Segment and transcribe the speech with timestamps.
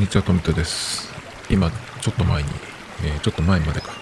[0.00, 1.12] にちは、富田です。
[1.50, 2.48] 今、ちょっと前に、
[3.04, 3.92] えーちょっと前までか、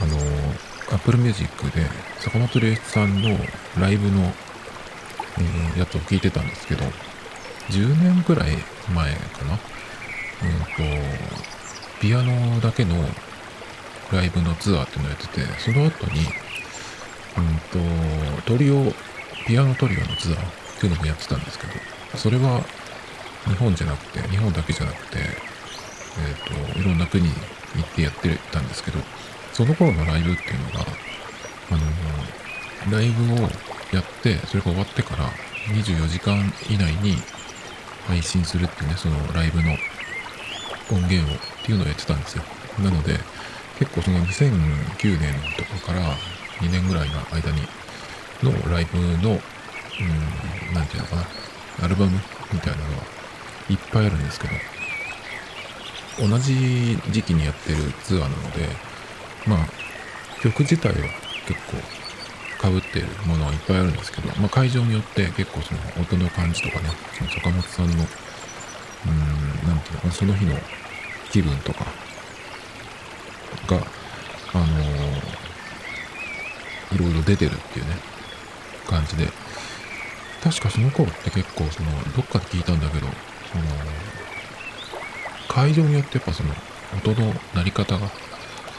[0.00, 1.86] あのー、Apple Music で
[2.20, 3.36] 坂本龍一さんの
[3.80, 4.32] ライブの、
[5.38, 6.84] えーやつを聞いてたんですけど、
[7.70, 8.50] 10年くらい
[8.94, 9.54] 前かな。
[9.54, 9.60] うんと、
[12.00, 12.94] ピアノだけの
[14.12, 16.20] ライブのツアーっていうのをやってて、その後に、
[17.38, 18.94] うんと、トリオ、
[19.48, 20.40] ピアノトリオのツアーっ
[20.78, 21.72] ていうのもやってたんですけど、
[22.14, 22.62] それは
[23.48, 25.22] 日本じゃなくて、日本だけじゃなくて、え
[26.70, 28.98] っ、と、いろんな国に行ってやってたんですけど、
[29.52, 30.86] その頃のライブっていうのが、
[31.70, 33.48] あの、ライブを
[33.92, 35.28] やって、それが終わってから
[35.74, 37.16] 24時間以内に
[38.06, 39.72] 配信するっていうね、そのライブの
[40.90, 42.44] 音源をっていうのをやってたんですよ。
[42.80, 43.18] なので、
[43.78, 46.00] 結構その2009年とかから
[46.60, 47.62] 2年ぐらいの間に
[48.42, 51.24] のライブの、うん、なんていうのかな、
[51.84, 52.18] アルバム
[52.52, 53.17] みたいなのは
[53.68, 58.68] いっぱいあるんですけど、同じ時期にやってるツアーなので、
[59.46, 59.68] まあ、
[60.42, 60.96] 曲自体は
[61.46, 61.60] 結
[62.60, 70.54] 構被ってるものはいっぱいあるんですけど、まあ、会場によって結構その音の感じとかね、その坂本さんの、うん、なんていうのかな、その日の
[71.30, 71.84] 気分とか
[73.68, 73.76] が、
[74.54, 75.38] あのー
[76.92, 77.96] いろいろ出てるっていうね、
[78.88, 79.28] 感じで、
[80.42, 83.06] 確かその頃って結構その、どっかで聞いたんだけど、
[83.52, 83.64] その、
[85.48, 86.54] 会場によってやっぱその、
[86.96, 88.06] 音の鳴り方が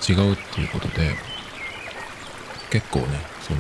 [0.07, 1.15] 違うっていうことで、
[2.69, 3.59] 結構ね、その、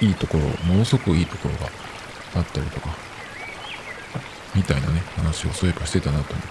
[0.00, 1.70] いいところ、ものすごくいいところが
[2.36, 2.96] あったりとか、
[4.54, 6.46] みたいなね、話をそういえばしてたなと思っ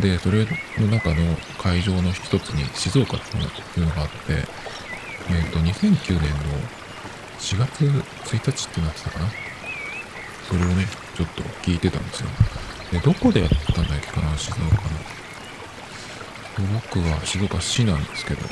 [0.00, 0.08] て。
[0.08, 0.46] で、それ
[0.78, 3.36] の中の会場の一つに静岡って
[3.80, 4.14] いうのがあって、
[5.30, 6.38] えっ、と、2009年の
[7.38, 9.28] 4月1日ってなってたかな？
[10.48, 10.86] それをね、
[11.18, 12.28] ちょっと聞いてたんですよ。
[12.92, 14.70] で、どこでやったんだっけかな静岡の。
[16.74, 18.42] 僕は静岡市なんですけど、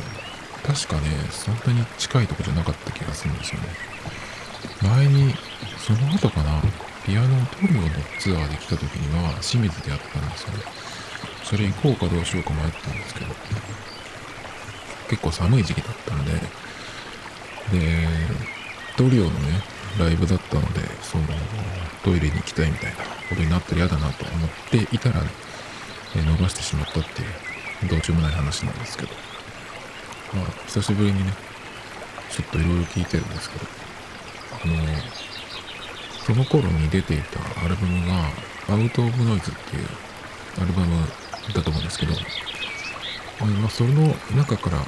[0.66, 3.69] 確かね、そんなに近いとこじゃなかった気がするんですよね。
[4.82, 5.32] 前に、
[5.78, 6.60] その後かな、
[7.04, 7.88] ピアノトリオの
[8.19, 10.65] ツアーで来た時には清水でやったんですよね。
[11.44, 13.27] それ行こうかどうしようか迷ったんですけど、
[15.09, 16.33] 結構寒い時期だったんで、
[17.71, 18.09] で、
[18.97, 21.24] トリオのね、ライブだったので、その、
[22.04, 22.96] トイレに行きたいみたいな
[23.28, 25.22] ことになったら嫌だなと思っていたら、
[26.14, 29.08] え逃してしまったっていう、どうしようもない話なんですけど、
[30.34, 31.32] まあ、久しぶりにね、
[32.30, 33.66] ちょっといろいろ聞いてるんですけど、
[34.64, 34.74] あの、
[36.26, 38.30] その頃に出ていたアルバムが、
[38.68, 39.86] アウト・オブ・ノイズっていう
[40.60, 41.06] アルバム
[41.54, 42.14] だと思うんですけど、
[43.40, 44.78] まあ、その中から、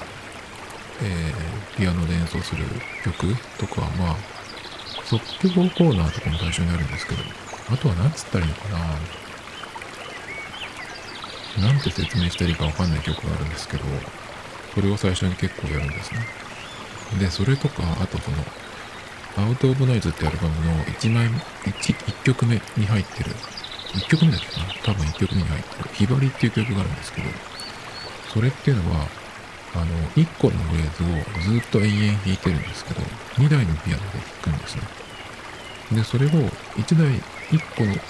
[1.02, 2.64] えーピアノで演奏する
[3.04, 4.16] 曲とかは、まあ、
[5.08, 7.22] 即興コーナーとかも対象になるんですけど、
[7.72, 8.78] あとは何つったらいいのかな。
[11.66, 13.84] なんて説明したらいいかわかんない曲があるんですけど、
[14.74, 16.20] それを最初に結構やるんですね。
[17.18, 18.36] で、それとか、あとその、
[19.38, 23.30] アウト・オブ・ノイズってアルバムの1枚、1, 1曲目に入ってる、
[23.94, 24.66] 1曲目だっけかな。
[24.82, 27.28] 多分1曲目に入ってる、ひばりっていう曲があるんですけど、
[28.34, 29.08] それっていうのは、
[29.74, 29.86] あの、
[30.16, 33.00] 1個のフレーズをずっと永遠弾いてるんですけど、
[33.36, 34.82] 2台のピアノで弾くんですね。
[35.92, 37.20] で、それを1台、
[37.50, 37.60] 1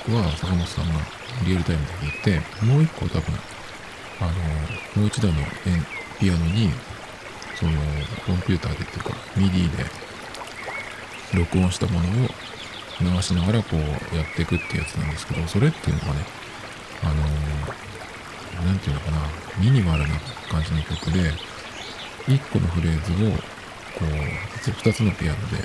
[0.06, 1.00] 個は坂本さんが
[1.44, 3.38] リアルタイムで弾いて、もう1個多分、
[4.20, 5.46] あの、もう1台の
[6.18, 6.72] ピアノに、
[7.54, 7.72] その、
[8.26, 9.84] コンピューターでっていうか、MIDI で
[11.34, 12.30] 録音したものを
[13.00, 16.24] 流しながらこうやっていくってやつなんですけど、それっていうのはね、
[17.02, 17.14] あの
[18.66, 19.18] なんていうのかな、
[19.58, 20.18] ミニマルな
[20.50, 21.32] 感じの曲で、
[22.28, 25.58] 1個のフレーズを、こう、2つのピアノで、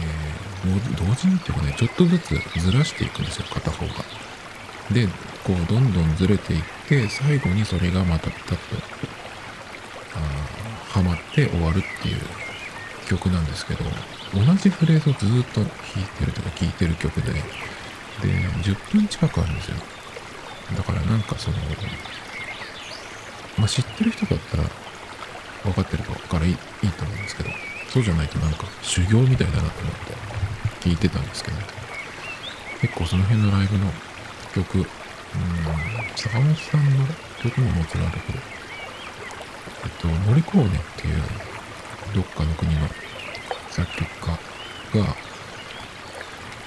[0.00, 3.92] えー同時にっていうかね、ちょっとずつずらしていくんですよ、片方が。
[4.90, 5.06] で、
[5.44, 8.76] こう、どんどんずれていって、最後にそれがまたピタッと、
[10.14, 12.20] あはまって終わるっていう
[13.06, 13.84] 曲なんですけど、
[14.32, 15.70] 同じフレーズをずっと弾
[16.02, 17.40] いてるとか聴いてる曲で、で、
[18.62, 19.76] 10分近くあるんですよ。
[20.76, 21.58] だからなんかその、
[23.58, 24.64] まあ、知ってる人だったら
[25.64, 26.56] 分かってるからいいいい
[26.92, 27.50] と思うんですけど、
[27.88, 29.94] そうじゃないとなんか修行みたいだなと思っ
[30.80, 31.56] て聞いてたんですけど、
[32.80, 33.90] 結構その辺のライブの
[34.54, 34.84] 曲、うん、
[36.14, 37.06] 坂本さんの
[37.42, 38.38] 曲ももちろんあるけど、
[39.84, 41.22] えっと、モリコーネっていう
[42.14, 42.80] どっかの国の
[43.70, 45.16] 作曲家が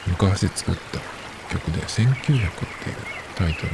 [0.07, 0.99] 昔作った
[1.53, 2.47] 曲で1900っていう
[3.35, 3.71] タイトル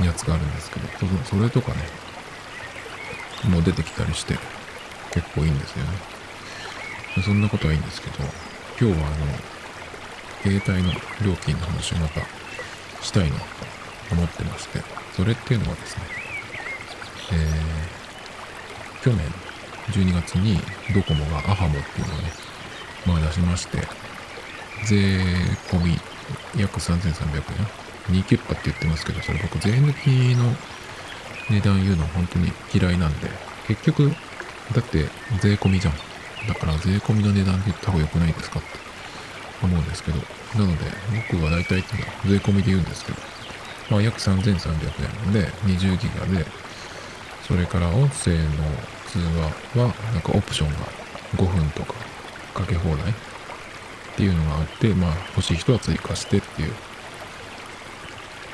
[0.00, 0.86] のやつがあるんですけど、
[1.24, 1.78] それとかね、
[3.48, 4.38] も出てきたりして
[5.12, 6.16] 結構いいんですよね。
[7.22, 8.16] そんなことはいいんですけど、
[8.78, 9.16] 今日はあの、
[10.42, 10.92] 携帯の
[11.24, 12.20] 料金の話をまた
[13.02, 13.44] したいなと
[14.12, 14.82] 思ってまして、
[15.14, 16.02] それっていうのはですね、
[17.32, 19.26] えー、去年
[19.90, 20.58] 12月に
[20.94, 22.30] ドコモがアハモっていうのをね、
[23.06, 23.78] まあ出しまして、
[24.84, 24.96] 税
[25.70, 25.98] 込み
[26.60, 27.36] 約3300
[28.10, 30.54] 円？2キュッパって言ってますけど、それ僕税抜きの
[31.50, 33.28] 値段言うの本当に嫌いなんで、
[33.68, 34.10] 結局、
[34.72, 35.08] だって
[35.40, 35.94] 税込みじゃん。
[36.48, 38.86] だから税込みの値段で言った方が良くないですかって。
[39.62, 40.18] 思うんですけど、
[40.54, 40.84] なので
[41.30, 43.18] 僕は大体っていうのは税込みで言うんですけど、
[43.90, 44.50] まあ約3300
[45.26, 46.44] 円で20ギガで、
[47.46, 48.46] それから音声の
[49.06, 49.18] 通
[49.76, 50.76] 話はなんかオプションが
[51.36, 51.94] 5分とか
[52.54, 53.14] かけ放題っ
[54.16, 56.72] ていうのがあって、まあ欲しい人は追加してっていう、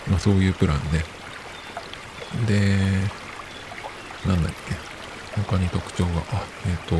[0.09, 1.05] まあそういうプランで、
[2.47, 2.77] で、
[4.27, 4.75] なんだっけ、
[5.43, 6.97] 他に特徴が、あ、えっ、ー、と、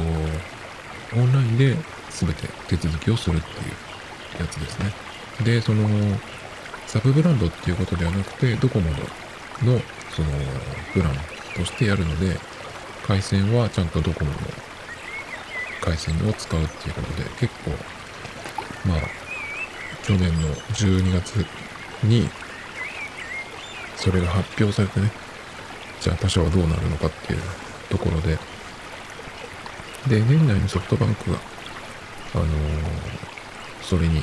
[1.21, 1.77] オンラインで
[2.11, 3.53] 全て手続きをするってい
[4.39, 4.93] うやつですね。
[5.45, 5.89] で、その、
[6.87, 8.97] サブブランドっていうことではなくて、ドコモの、
[9.75, 9.81] の
[10.11, 10.29] その、
[10.93, 11.15] プラン
[11.57, 12.39] としてやるので、
[13.07, 14.37] 回線はちゃんとドコモの
[15.81, 17.71] 回線を使うっていうことで、結構、
[18.89, 18.99] まあ、
[20.05, 21.47] 去年の12月
[22.05, 22.29] に、
[23.97, 25.22] それが発表されてね、
[26.03, 27.41] じゃあ他社はどうなるのかっていう
[27.89, 28.37] ところで、
[30.09, 31.39] で、年内にソフトバンクが、
[32.35, 32.49] あのー、
[33.83, 34.21] それに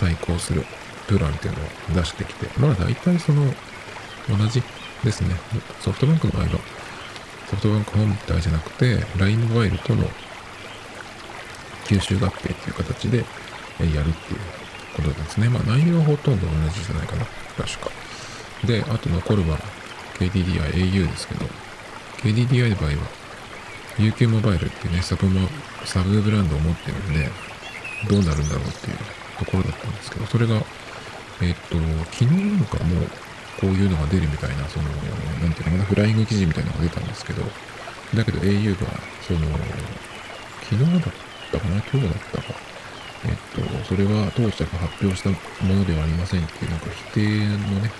[0.00, 0.64] 対抗する
[1.06, 3.44] プランっていうのを出してきて、まあ大体その、
[4.30, 4.62] 同じ
[5.04, 5.36] ですね。
[5.80, 6.48] ソフトバンクの場合は、
[7.50, 10.08] ソフトバンク本体じゃなくて、LINE モバイルとの
[11.84, 13.24] 吸収合併っていう形でや
[13.84, 14.12] るっていう
[14.96, 15.50] ことですね。
[15.50, 17.26] まあ内容はほとんど同じじゃないかな。
[17.58, 17.90] 確か。
[18.64, 19.58] で、あと残るは
[20.20, 21.46] KDDI、au ですけど、
[22.22, 23.20] KDDI の場合は
[23.96, 25.48] UQ モバイルっていうね、サブも、
[25.84, 27.28] サブブランドを持ってるんで、
[28.08, 28.96] どうなるんだろうっていう
[29.38, 30.56] ところだったんですけど、それが、
[31.40, 31.76] えっ、と、
[32.12, 33.08] 昨日なんかもう、
[33.60, 37.42] こういうのが出るみたいな、その、なんていうのかな、フライング記事みたいなのが出たんですけど、
[38.14, 38.86] だけど au が、
[39.26, 39.40] その、
[40.62, 41.12] 昨日だっ
[41.52, 42.54] たかな、今日だったか、
[43.24, 47.90] えっと、それは当社が発表したものではありませんっていう、なんか否定のね、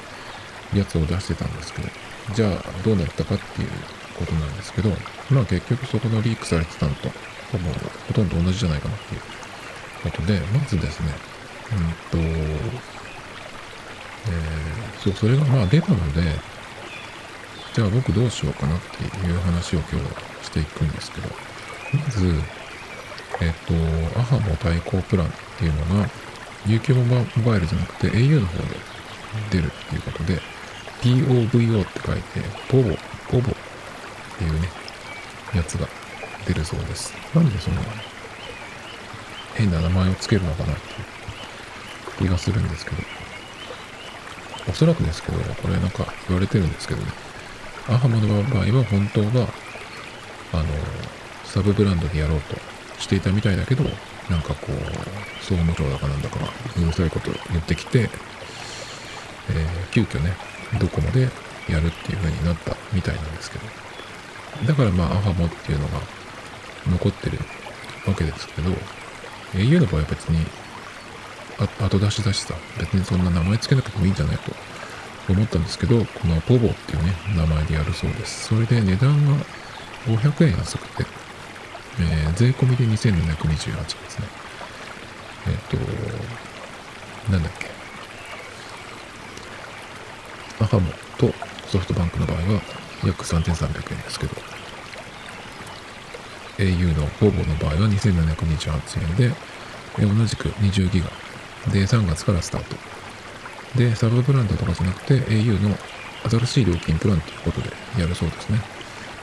[0.75, 1.89] やつを出してたんですけど、
[2.35, 3.69] じゃあどうなったかっていう
[4.19, 4.91] ことなんですけど、
[5.31, 7.09] まあ結局そこのリークされてたのと、
[7.53, 7.71] ほぼ
[8.09, 9.21] ほとんど同じじゃないかなっていう。
[10.03, 11.09] ことで、まずですね、
[11.73, 12.27] うんと、
[14.27, 16.23] えー、そう、それがまあ出たので、
[17.75, 21.29] じゃあ僕どうしようかなっていう話を今日していくんですけど、
[21.93, 22.27] まず、
[23.41, 26.09] えっ、ー、と、アハモ対抗プランっていうのが、
[26.67, 28.65] UQ モバイルじゃなくて au の方で
[29.51, 30.41] 出るっていうことで、
[31.01, 32.97] POVO って書いて、ポボ、
[33.31, 33.55] ポボっ
[34.39, 34.69] ていうね、
[35.55, 35.89] やつが
[36.47, 37.15] 出るそうです。
[37.35, 37.77] なんでその、
[39.55, 43.03] 変な名前を付けるのかなっていう気がするんですけど、
[44.69, 47.13] おそらくですけど、これなんか言われてるんですけどね、
[47.89, 49.49] アハマの場合は本当は、
[50.53, 50.65] あの、
[51.45, 52.57] サブブランドでやろうと
[52.99, 53.85] していたみたいだけど、
[54.29, 54.75] なんかこう、
[55.41, 58.11] 総務省だかなんだかがうるさいこと言ってきて、
[59.49, 60.37] えー、急遽ね、
[60.79, 61.23] ドコモで
[61.69, 63.65] やるっていう風になったみたいなんですけど、
[64.67, 66.01] だからまあ、アファモっていうのが
[66.89, 67.39] 残ってる
[68.07, 68.71] わけですけど、
[69.55, 70.47] au の場合は別に、
[71.81, 74.53] 後出しだしさ、別にそんな名前つけなくてもいいんじゃないと
[75.29, 78.49] 思ったんですけど、このポボっていうね、名前でやるそうです。
[78.49, 79.45] それで値段が
[80.07, 81.07] 500円安くて、
[82.01, 84.27] えー、税込みで2728円ですね。
[85.49, 85.77] えっ、ー、
[87.27, 87.70] と、なんだっけ。
[90.61, 91.33] アファモと
[91.69, 92.61] ソフトバンクの場合は
[93.05, 94.35] 約3300円ですけど、
[96.59, 99.33] au のほぼの場合は2728円で、
[99.99, 101.07] 同じく20ギガ
[101.73, 102.77] で3月からスタート。
[103.77, 105.77] で、サブブランドとかじゃなくて au の
[106.29, 108.61] 新しい料金プランということでやるそうですね。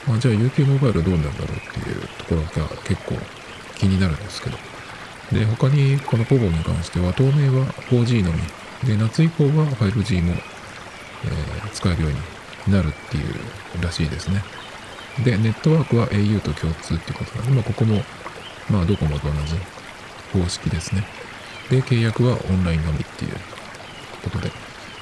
[0.06, 3.14] まあ、じゃあ UQ モバイルどうなんだろうっていうところが結構
[3.76, 4.56] 気になるんですけど。
[5.32, 8.40] で、他にこのポボに関しては当面は 4G のみ。
[8.88, 10.34] で、夏以降は 5G も、
[11.24, 12.12] え、使えるよう
[12.68, 14.42] になるっていうらしいですね。
[15.24, 18.02] で、ネットワークは au と共通ってことなので、まあ、ここも、
[18.70, 19.56] まあ、ドコモと同じ
[20.38, 21.04] 方式ですね。
[21.70, 23.32] で、契約はオンラインのみっていう
[24.22, 24.50] ことで、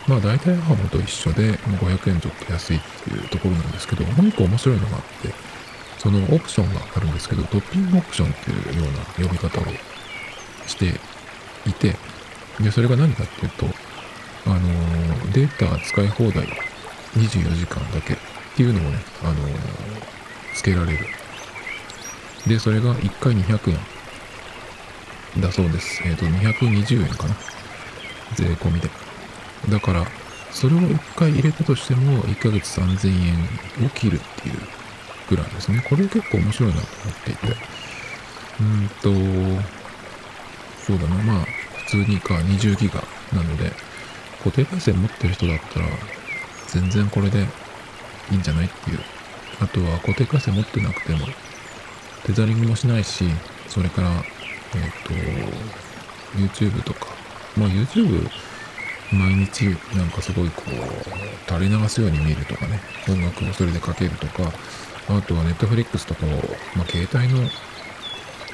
[0.08, 5.34] まあ、大体ハモと一緒で、500円ちょっと安いっていうところなんですけど、もう一個面白いのがあって、
[5.98, 9.64] そのオプションがあるんですけど、トッピングオプションっていうような呼び方を
[10.66, 11.00] して
[11.66, 11.96] いて、
[12.60, 13.66] で、それが何かっていうと、
[14.46, 16.46] あの、データ使い放題
[17.16, 18.16] 24時間だけっ
[18.56, 19.36] ていうのをね、あのー、
[20.54, 21.06] つけられる。
[22.46, 23.70] で、それが1回200
[25.36, 26.02] 円だそうです。
[26.04, 27.34] えっ、ー、と、220円かな。
[28.34, 28.88] 税込みで。
[29.68, 30.06] だから、
[30.52, 33.08] それを1回入れたとしても、1ヶ月3000
[33.80, 34.58] 円を切るっていう
[35.28, 35.84] プランですね。
[35.88, 37.56] これ結構面白いなと思っていて。
[38.58, 39.10] うんと、
[40.86, 41.46] そうだな、まあ、
[41.84, 43.72] 普通にか20ギガなので、
[44.46, 45.86] 固定回線持ってる人だったら、
[46.68, 47.40] 全然これで
[48.30, 49.00] いいんじゃないっていう。
[49.60, 51.26] あとは固定回線持ってなくても、
[52.24, 53.24] テザリングもしないし、
[53.66, 54.22] それから、えっ、
[55.02, 57.08] と、YouTube とか、
[57.56, 58.30] まあ YouTube、
[59.10, 59.64] 毎日
[59.96, 64.52] なんかすごいこう、垂れ流すように見るとかね、音楽をそれでかけるとか、
[65.08, 66.28] あとは Netflix とかを、
[66.76, 67.50] まあ携帯の、う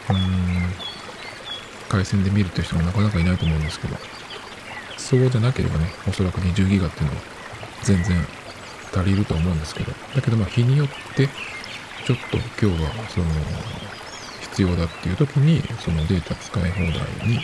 [0.09, 0.75] ーん、
[1.91, 3.97] 回線で見るという人もなかなかいないと思うんですけど、
[5.12, 7.21] そうじゃなければね、おそらく20ギガっていうのは
[7.83, 8.16] 全然
[8.97, 11.28] 足りると思うんですけど、だけどまあ日によって、
[12.07, 13.26] ちょっと今日はその
[14.40, 17.40] 必要だっていう時にそのデータ使い放題に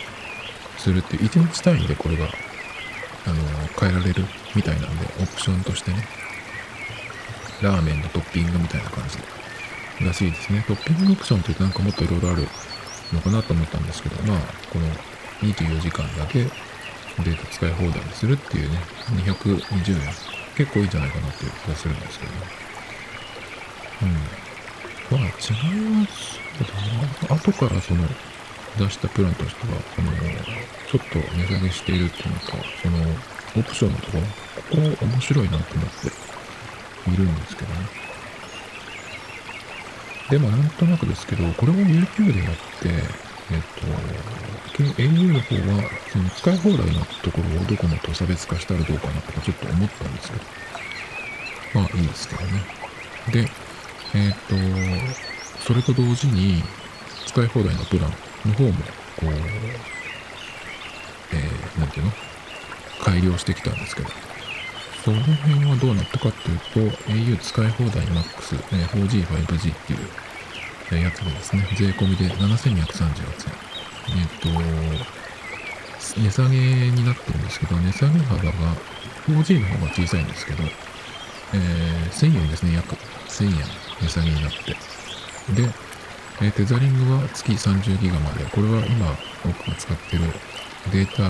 [0.79, 3.35] するっていう1日単位でこれがあの
[3.79, 6.03] 変えられるみたいなんでオプションとしてね
[7.61, 10.65] ラーメンのトッピングみたいな感じらしいですね。
[10.67, 12.47] トッピングオプションって言うとなんかもっといろいろある
[13.13, 14.39] のかなと思ったんですけどまあ
[14.73, 14.87] この
[15.41, 16.47] 24時間だけ
[17.23, 18.77] データ使い放題にするっていうね
[19.25, 20.13] 220円
[20.55, 22.37] 結構いいんじゃないかなっていう気がするんですけどね
[24.03, 26.07] うんまあ違いは
[26.59, 26.67] そう
[27.29, 27.35] だな。
[27.35, 28.03] 後からその
[28.77, 30.11] 出したプランとしては、その、
[30.87, 32.97] ちょっと値下げしているっていうのか、その、
[33.57, 34.23] オプションのところ、
[34.85, 36.07] ここ面白いなと思って
[37.11, 37.89] いるんですけどね。
[40.29, 42.89] でもなんとなくですけど、これを YouTube でやって、
[43.51, 43.61] えっ
[44.77, 50.43] と、au の方は、その使い放題のところをドコモと差別化したらどうかなとかちょっと思ったんですけど、
[51.73, 52.63] まあいいですけどね。
[53.31, 53.49] で、
[54.15, 56.63] えっ、と、それと同時に、
[57.25, 58.13] 使い放題のプラン
[58.47, 58.71] の方も、
[59.17, 59.29] こう、
[61.31, 62.11] えー、なんていうの？
[63.03, 64.09] 改良してきたんですけど、
[65.03, 66.59] その辺はどうなったかっていう
[66.91, 69.99] と、au 使い放題 MAX、え 4G、5G っていう
[70.95, 73.69] やつでですね、税込みで7238円。
[74.17, 74.49] えっ、と、
[76.19, 76.57] 値下げ
[76.91, 78.51] になってるんですけど、値下げ幅が
[79.27, 80.63] 4G の方が小さいんですけど、
[81.53, 82.95] えー、1000円ですね、約
[83.27, 83.89] 1000円。
[84.01, 84.71] 値下げになって。
[85.53, 85.69] で、
[86.41, 88.45] えー、テザリングは月30ギガまで。
[88.45, 89.07] これは今
[89.45, 90.23] 僕が使ってる
[90.91, 91.23] データ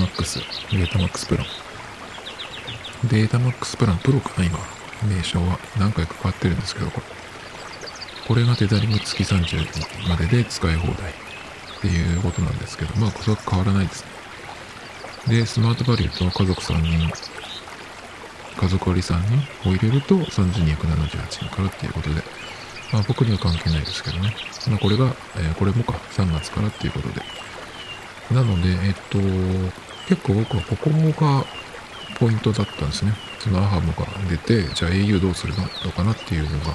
[0.00, 0.38] マックス、
[0.70, 1.46] データマックスプラン。
[3.08, 4.58] データマックスプランプロかな今。
[5.08, 7.21] 名称は何回か変わってるんですけど、これ。
[8.32, 11.14] これがテザリング月30までで使い放題っ
[11.82, 14.06] ていうことなんですけど、まあ、それは変わらないです
[15.26, 15.36] ね。
[15.40, 17.12] で、スマートバリューと家族3人
[18.56, 19.20] 家族割さん
[19.68, 22.22] を入れると3278円からっていうことで、
[22.90, 24.34] まあ僕には関係ないですけどね。
[24.66, 27.20] まあこれが、えー、これもか、3月からっていうことで。
[28.34, 29.18] なので、えっと、
[30.08, 31.44] 結構僕はここが
[32.18, 33.12] ポイントだったんですね。
[33.40, 35.92] そのアハモが出て、じゃあ au どうするの？
[35.92, 36.74] かなっていうのが、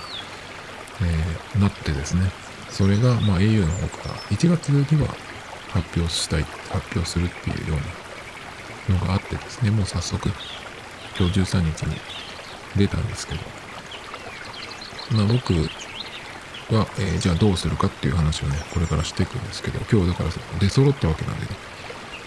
[1.02, 2.32] えー、なってですね。
[2.70, 5.08] それが、まあ au の方から1月には
[5.70, 7.78] 発表したい、発表するっていうよ
[8.90, 10.30] うなのがあってですね、もう早速、
[11.20, 11.96] 今日13日に
[12.76, 13.42] 出たんですけど、
[15.12, 15.54] まあ僕
[16.74, 21.52] は、えー、じゃあどうするかっていう話をね、これからしていくんですけど、今日だから出揃ったわけなんでね、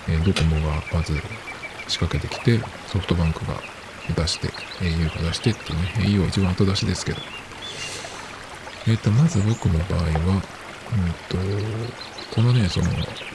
[0.08, 1.14] えー、ドコモがまず
[1.88, 3.54] 仕掛けてきて、ソフトバンクが
[4.16, 7.20] 出して、au が出してっていうね、au は一番後出しですけど、
[8.87, 11.37] えっ、ー、と、まず僕の場合は、うんと、
[12.34, 12.87] このね、その、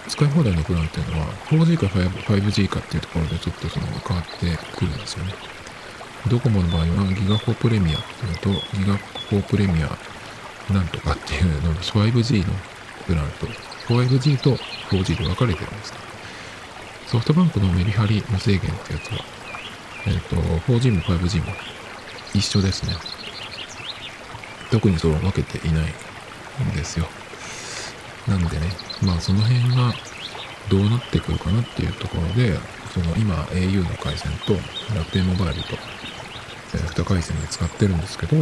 [0.08, 5.34] 使い放題のプランっていうのは、4G か 5G かっていうところでちょっとその変わってくるんですよね。
[6.28, 8.98] ドコモの場合は、ギガ4プレミアっていうのと、ギガ
[9.30, 9.98] 4プレミア
[10.74, 12.54] なんとかっていうの 5G の
[13.06, 13.46] プランと、
[13.88, 14.56] 5G と
[14.90, 16.00] 4G で分かれてるんですね。
[17.08, 19.24] ソフトバンクのメリハリ無制限ってやつは、
[20.08, 20.36] えっ、ー、と、
[20.72, 21.54] 4G も 5G も
[22.34, 22.94] 一緒ですね。
[24.76, 27.08] 特にその分けていないんですよ。
[28.28, 28.68] なんでね、
[29.02, 29.94] まあその辺が
[30.70, 32.60] どうなってくるかなっていうところで、
[32.94, 34.54] その今 au の回線と
[34.94, 35.78] 楽天モバイルと、
[36.74, 38.36] 2回線で使ってるんですけど、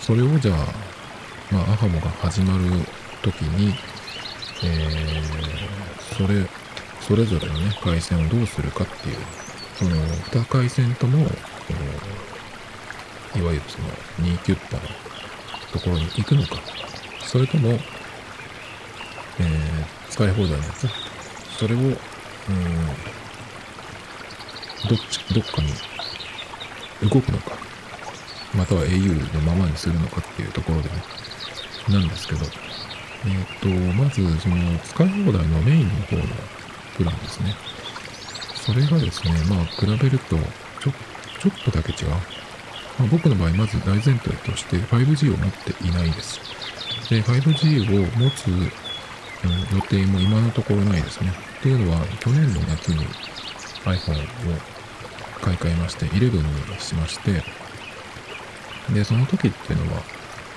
[0.00, 0.56] それをじゃあ、
[1.52, 2.64] まあアハモが始まる
[3.22, 3.72] 時に、
[4.64, 6.48] えー、それ、
[7.00, 9.16] それぞれのね、回線をどうするかっていう、
[9.78, 9.90] その
[10.32, 11.28] 2回線とも、
[13.36, 13.88] いわゆるその
[14.28, 14.82] 2キュッパの
[15.72, 16.56] ところに行くのか、
[17.24, 20.88] それとも、えー、使い放題のやつ？
[21.58, 21.94] それを、うん、ど
[24.94, 25.68] っち、どっかに
[27.10, 27.52] 動くのか、
[28.54, 30.94] または au のままにするのかっていうところでね、
[31.88, 32.44] なんですけど、
[33.24, 36.22] えっ、ー、と、まず、その、使い放題のメインの方の
[36.96, 37.54] プランですね。
[38.54, 40.36] それがですね、まあ、比べると、
[40.80, 40.92] ちょ、
[41.40, 42.35] ちょっとだけ違う。
[42.98, 46.40] まあ、僕の場合、まず大前提として 5G を持っていないです。
[47.10, 51.32] で、5G を持つ、うん、予定も今のところないですね。
[51.58, 53.06] っていうのは、去年の夏に
[53.84, 54.26] iPhone を
[55.42, 57.42] 買い替えまして、11にしまして、
[58.92, 60.02] で、その時っていうのは、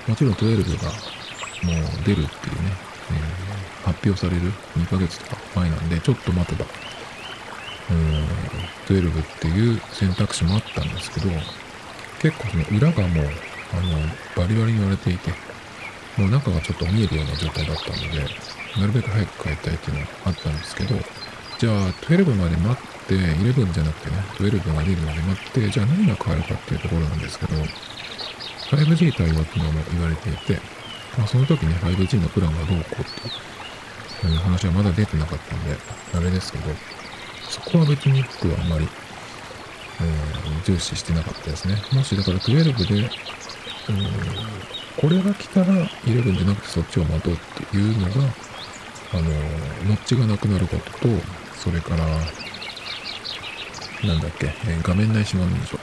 [0.08, 2.72] もちろん12がもう出るっていうね、
[3.10, 6.66] えー、発表される2ヶ月とか前なんで、ちょっと待てば、
[7.90, 8.24] うん、
[8.86, 11.28] 12っていう選択肢もあったんですけど、
[12.20, 13.26] 結構その裏がもう、
[13.72, 13.98] あの、
[14.36, 15.30] バリバリに割れていて、
[16.16, 18.28] もう中がちょっと見えるような状態だったので、
[18.78, 20.94] なるべく早く帰りたいっていうのがあったんですけど、
[21.58, 21.72] じゃあ
[22.08, 27.54] 12まで待って、11じゃなくてね、12が出るまで待って、じゃあ何が変わるかっていうところなんですけど、
[28.70, 30.60] 5G 対応っていうのも言われていて、
[31.16, 33.04] まあ、その時に 5G のプランがどうこうっ
[34.20, 35.76] ていう話はまだ出てなかったんで、
[36.14, 36.64] あれですけど、
[37.48, 38.86] そこは別に僕はあまり、
[40.02, 41.76] えー、重視してなかったですね。
[41.92, 43.10] もしだから12で、うん、
[44.96, 45.66] これが来たら
[46.04, 47.36] 11じゃなくてそっちを待とうっ
[47.70, 48.12] ていうのが、
[49.12, 49.22] あの、
[49.88, 51.08] ノッチがなくなることと、
[51.56, 52.06] それから、
[54.06, 55.78] なんだっけ、えー、画面内指紋認証。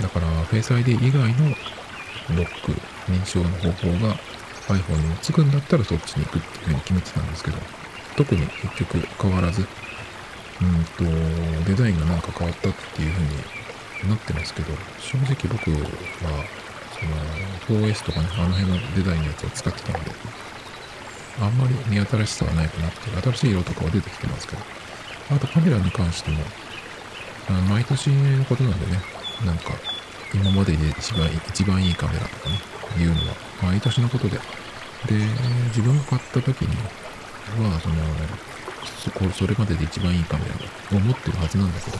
[0.00, 1.50] だから、Face ID 以外の
[2.36, 2.72] ロック、
[3.10, 4.16] 認証の方法が
[4.68, 7.58] iPhone につくんだったらそっちに行くっていうふうに決めてたんですけど、
[8.16, 9.66] 特に結局変わらず、
[10.62, 16.46] うんと、デザインがなんか変わったっていうふうになってますけど、正直僕は、
[17.68, 20.10] その、4S とかね、あの辺のデザインのやつを使ってたので、
[21.40, 24.62] あんまり見新しさはないかなっていう、新しい色とかは出てきてますけど、
[25.30, 26.38] あとカメラに関しても、
[27.48, 29.00] あ毎年のことなんでね、
[29.44, 29.74] なんか、
[30.34, 32.60] 今までで一番一番いいカメラとかね、
[32.98, 34.38] いうのは毎年のことで。
[35.06, 35.14] で、
[35.66, 37.94] 自分が買った時には、その、
[38.84, 40.44] そこ、それまでで一番いいカメ
[40.90, 41.98] ラを持ってるはずなんだけど、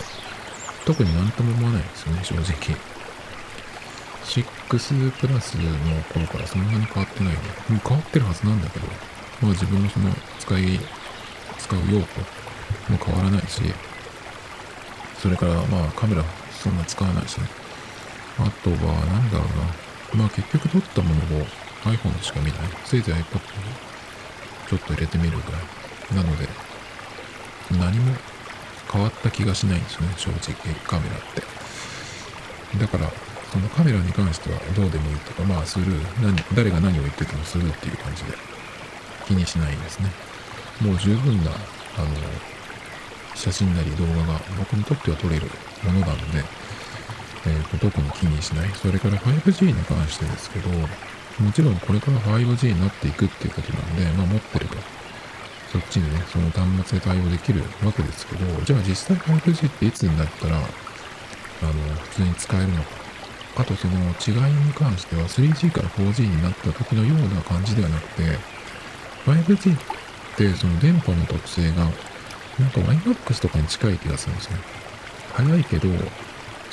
[0.85, 2.77] 特になんとも思わないですよね、正直。
[4.25, 7.41] 6プラスの頃からそんなに変わってないね。
[7.69, 8.87] もう変わってるはずなんだけど、
[9.43, 10.81] まあ自分のその使い、
[11.59, 12.21] 使う用途
[12.91, 13.61] も変わらないし、
[15.21, 17.47] それからまあカメラそんな使わないしね。
[18.39, 20.23] あとは、なんだろうな。
[20.23, 21.47] まあ結局撮ったものを
[21.85, 22.61] iPhone しか見ない。
[22.85, 23.23] せいぜい iPod に
[24.69, 25.63] ちょっと入れてみるぐらい。
[26.15, 26.49] なので、
[27.79, 28.15] 何も
[28.91, 32.79] 変わった気がしないんですよね、正直、カメラって。
[32.79, 33.11] だから、
[33.53, 38.33] そのカメラに関してはどうでもいいとか、まあスルー、何、誰が何を言っててもスルーっていう感じで
[39.27, 40.11] 気にしないですね。
[40.81, 41.55] もう十分な、あ
[42.01, 42.09] の、
[43.35, 45.47] 写真なり動画が僕にとっては撮れる
[45.85, 46.45] ものなので、
[47.47, 48.71] えーと、特に気にしない。
[48.71, 54.77] それから 5G に関してですけど、もちろんこれから 5G になっていくっていうことなんで、まあ持ってれば、
[55.73, 63.03] そっちにね、その端末で対応できるわけですけど、じゃあ実際 5G っていつになったら、あの、普通に使えるのか。
[63.55, 68.39] あとその違いに関しては 3G から 4G になった時のような感じではなくて、
[69.27, 69.79] 5G っ
[70.37, 71.85] てその電波の特性が、
[72.59, 74.57] なんか YMAX とかに近い気がするんですね。
[75.33, 75.89] 早いけど、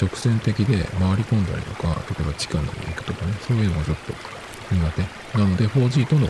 [0.02, 4.14] 直線的で回り込んだりとか、例えば地下に行くとかね、そういうのがちょっと
[4.74, 5.38] 苦手。
[5.38, 6.30] なので 4G との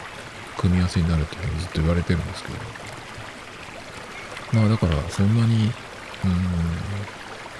[0.59, 2.55] 組み合わせになるっていうのずっと言われてるんですけど。
[4.51, 5.71] まあだからそんなに、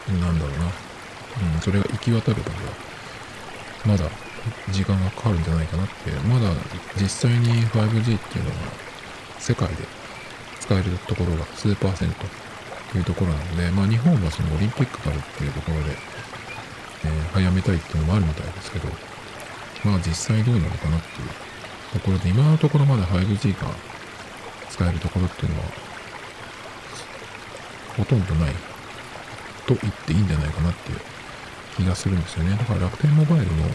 [0.09, 0.65] うん、なんだろうな。
[0.65, 2.37] うん、それが行き渡る
[3.85, 4.11] までは、まだ
[4.71, 6.51] 時間がかかるんじゃないかなって、まだ
[6.99, 8.55] 実際に 5G っていうのは
[9.37, 9.75] 世界で
[10.59, 12.25] 使えるところが数パーセント
[12.91, 15.95] というところなので、まあ日本はそのオリンピックからっていうところで、
[17.05, 18.89] えー、早めたいっていうのもあるみたいですけど、
[19.85, 21.48] まあ実際どうなのかなっていう
[21.93, 23.69] ところで、今のところまだ 5G が
[24.69, 25.65] 使えるところっていうのは、
[27.97, 28.53] ほとんどない
[29.65, 30.99] と言っていいんじゃないかなっていう
[31.77, 32.55] 気がするんですよね。
[32.55, 33.71] だから楽天モバイルの、うん、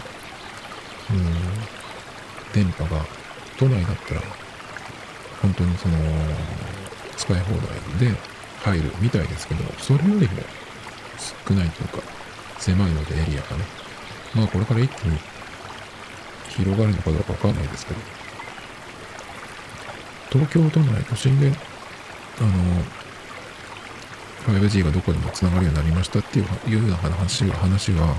[2.53, 3.05] 電波が
[3.59, 4.21] 都内だったら、
[5.43, 5.97] 本当にその、
[7.17, 7.53] 使い放
[7.99, 8.17] 題で
[8.63, 10.43] 入るみたいですけど、それよりも
[11.47, 12.03] 少ないというか、
[12.59, 13.65] 狭いのでエリアがね。
[14.35, 15.19] まあこれから一気に
[16.57, 18.01] 広がるのかどうかわかんないですけど、
[20.31, 21.53] 東京都内都心で、
[22.41, 22.51] あの、
[24.61, 28.15] 5G がどこでも繋がるようになりましたっていういうような話は、話は、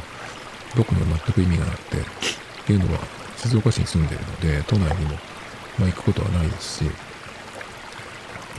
[0.76, 2.02] 僕には全く意味がなくて、っ
[2.66, 3.00] ていうのは、
[3.38, 5.12] 静岡市に住んでるので、都内にも、
[5.78, 6.92] まあ、行くことはないですし、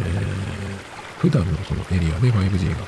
[0.00, 2.84] えー普段のそのエリアで 5G が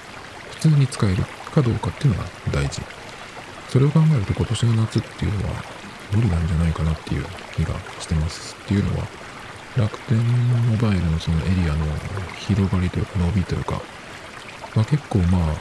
[0.50, 2.82] 普通に使えるかどうかっていうのが大事。
[3.68, 5.62] それを考えると今年の夏っていうのは
[6.12, 8.56] 無理なんじゃないかなっていう気がしてます。
[8.64, 9.06] っていうのは
[9.76, 11.86] 楽天モバイルのそのエリアの
[12.38, 13.80] 広がりというか伸びというか、
[14.74, 15.56] まあ、結構まあ、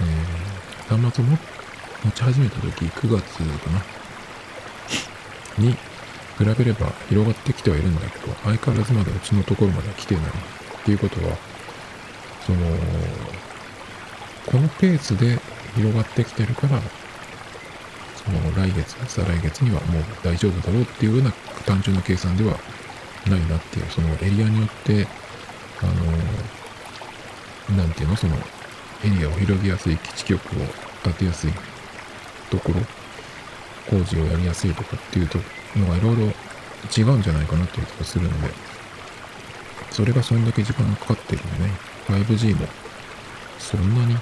[0.00, 3.82] えー、端末を持ち始めた時、9月かな、
[5.58, 5.78] に比
[6.44, 10.24] べれば広がってきてはいるんだけど、相変わらずまだうちのところまで来てない。
[10.24, 11.36] っていうことは、
[12.46, 12.58] その、
[14.46, 15.38] このペースで
[15.74, 16.80] 広がってきてるから、
[18.24, 21.32] その来月、再来月にはもう大丈夫だろうっていうような
[21.66, 22.58] 単純な計算では
[23.26, 25.06] ないなっていう、そのエリアによって、
[25.82, 25.86] あ
[27.72, 28.36] の、なんていうの、その
[29.04, 30.66] エリアを広げやすい基地局を
[31.02, 31.52] 当てやすい
[32.50, 32.80] ところ、
[33.88, 35.28] 工事をやりやすいとかっていう
[35.76, 36.22] のがいろいろ
[36.96, 38.52] 違うんじゃないかなっていう気がするので、
[39.90, 41.72] それがそんだけ時間がかかってるんでね、
[42.06, 42.66] 5G も
[43.58, 44.20] そんなに、うん、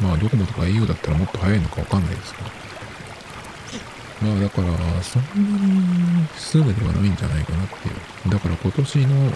[0.00, 2.48] まあドコモとか au だったらもっと早いのかわかんないですけど、
[4.22, 8.30] まあだから、そんなにすぐではないんじゃないかなっていう。
[8.30, 9.32] だから今年の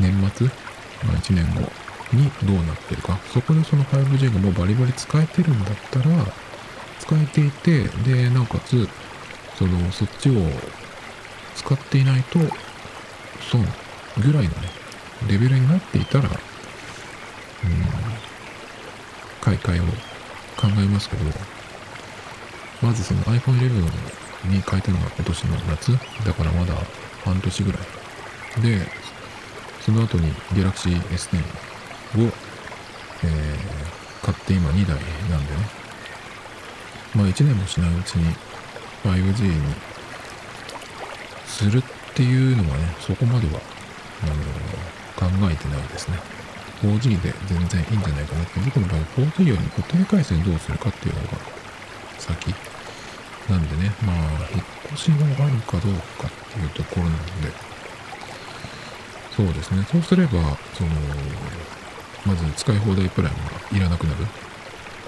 [0.00, 0.46] 年末、
[1.04, 1.60] まあ1年後
[2.12, 3.18] にどうなってるか。
[3.32, 6.06] そこでその 5G がもうバリバリ使えてるんだったら、
[7.00, 8.88] 使えていて、で、なおかつ、
[9.58, 10.34] その、そっちを
[11.56, 12.38] 使っていないと、
[13.50, 13.64] 損
[14.18, 14.70] ぐらいのね、
[15.28, 16.32] レベルになっていたら、うん、
[19.46, 19.84] 買い替えを
[20.56, 21.22] 考えますけど、
[22.82, 25.92] まずその iPhone 11に変えたのが今年の夏？
[26.24, 26.74] だからまだ
[27.24, 28.60] 半年ぐらい。
[28.60, 28.80] で、
[29.82, 31.38] その後に Galaxy S10
[32.26, 32.32] を、
[33.22, 34.96] えー、買って今2台
[35.30, 35.58] なんでね。
[37.14, 38.34] まあ1年もしないうちに
[39.04, 39.74] 5G に
[41.46, 41.82] するっ
[42.16, 43.60] ていうのはね、そこまでは、
[44.24, 46.18] あの、考えてないですね。
[46.82, 51.28] 4G で全然いいんじゃないかなって、僕の場合 4G より固定回線どうするかっていうのが
[52.18, 52.54] 先。
[53.48, 54.16] なんでね、まあ、
[54.52, 57.66] 引っ越しがあるかどうかっていうところなので、
[59.36, 59.86] そうですね。
[59.90, 60.32] そうすれば、
[60.74, 60.90] その、
[62.26, 63.38] まず使い放題プランが
[63.76, 64.26] いらなくなる。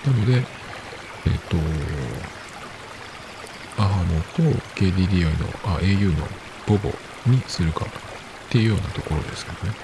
[0.06, 0.44] なので、
[1.26, 1.56] えっ、と、
[3.82, 4.42] アハモと
[4.76, 6.28] KDDI の、あ、au の
[6.66, 6.92] ボボ
[7.26, 7.88] にするかっ
[8.50, 9.74] ていうようなところですけどね。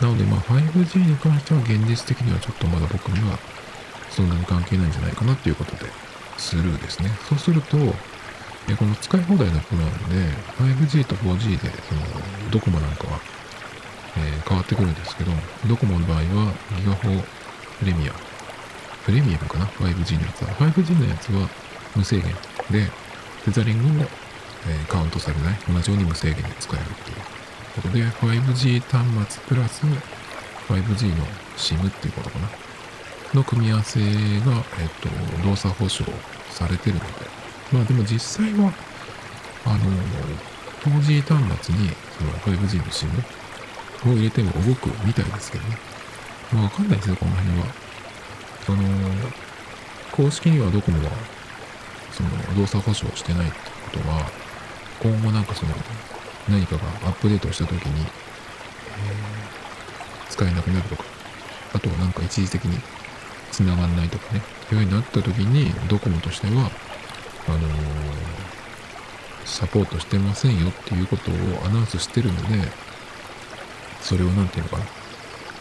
[0.00, 3.38] なので、まあ 5G に関しては現実的にはちょっとまだ僕には
[4.10, 5.90] そんなに関係ないんじゃないかなっていうことで、
[6.38, 7.10] スルーですね。
[7.28, 7.76] そうすると、
[8.68, 12.00] えこの使い放題のプランで、5G と 4G で、その、
[12.50, 13.20] ドコモなんかは、
[14.16, 15.32] えー、変わってくるんですけど、
[15.68, 16.22] ドコモの場合は、
[16.78, 17.08] ギガホ
[17.78, 18.12] プレミア、
[19.04, 20.48] プレミアムかな ?5G のやつは。
[20.54, 21.48] 5G のやつは
[21.94, 22.34] 無制限
[22.70, 22.90] で、
[23.44, 24.06] テザリングも、
[24.66, 25.58] えー、カウントされない。
[25.72, 27.16] 同じように無制限で使えるっていう
[27.76, 29.84] ことで、5G 端末プラス
[30.68, 31.24] 5G の
[31.56, 32.10] SIM ってい。
[32.10, 32.48] うことかな。
[33.34, 36.04] の組み合わせが、えっと、動作保証
[36.50, 37.06] されてるので、
[37.72, 38.72] まあでも実際は、
[39.64, 39.78] あの、
[40.84, 45.24] 4G 端末にその 5G の SIM を入れても動くみたい。
[45.24, 45.78] ですけどね。
[46.52, 46.96] まあわかんない。
[46.98, 47.66] ですよ、この辺は。
[48.64, 48.82] その、
[50.12, 51.10] 公式にはドコモは、
[52.12, 53.48] その動作保証してない。
[53.48, 53.56] って
[53.92, 54.30] ことは、
[55.00, 55.74] 今後なんかその、
[56.48, 58.06] 何かがアップデートした時に、
[60.30, 61.04] 使えなくなるとか、
[61.74, 62.78] あとはなんか一時的に
[63.52, 66.70] 繋がんないとかね、いうようになった時に、ドコモとしては、
[67.48, 67.62] あのー、
[69.44, 72.68] サポートしてませんよっていうことをアナウンスしてるので、
[74.00, 74.84] それを何て言うのかな、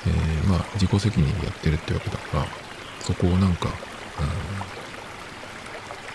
[0.08, 2.48] えー、まあ、自己責任でやってるってわけだから、
[3.00, 3.70] そこをなんか、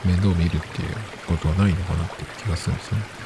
[0.04, 3.19] うん、面倒見るっていうことはないのかなっていう気がするんですね。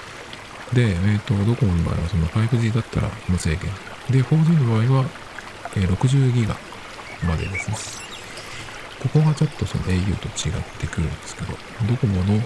[0.75, 3.71] で、えっ、ー、と、ドコモの場合はその 5G だったら無制限。
[4.11, 5.11] で、4G の場合は、
[5.77, 6.57] えー、60ギガ
[7.27, 8.05] までですね。
[9.01, 11.55] ここがちょっとその au と違ってくるんですけど、
[11.89, 12.39] ドコモの、え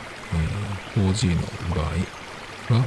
[0.95, 2.85] ー、4G の場合は、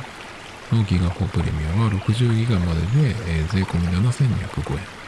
[0.72, 5.02] のギガホプレミアは60ギガまでで、えー、税込み7205円。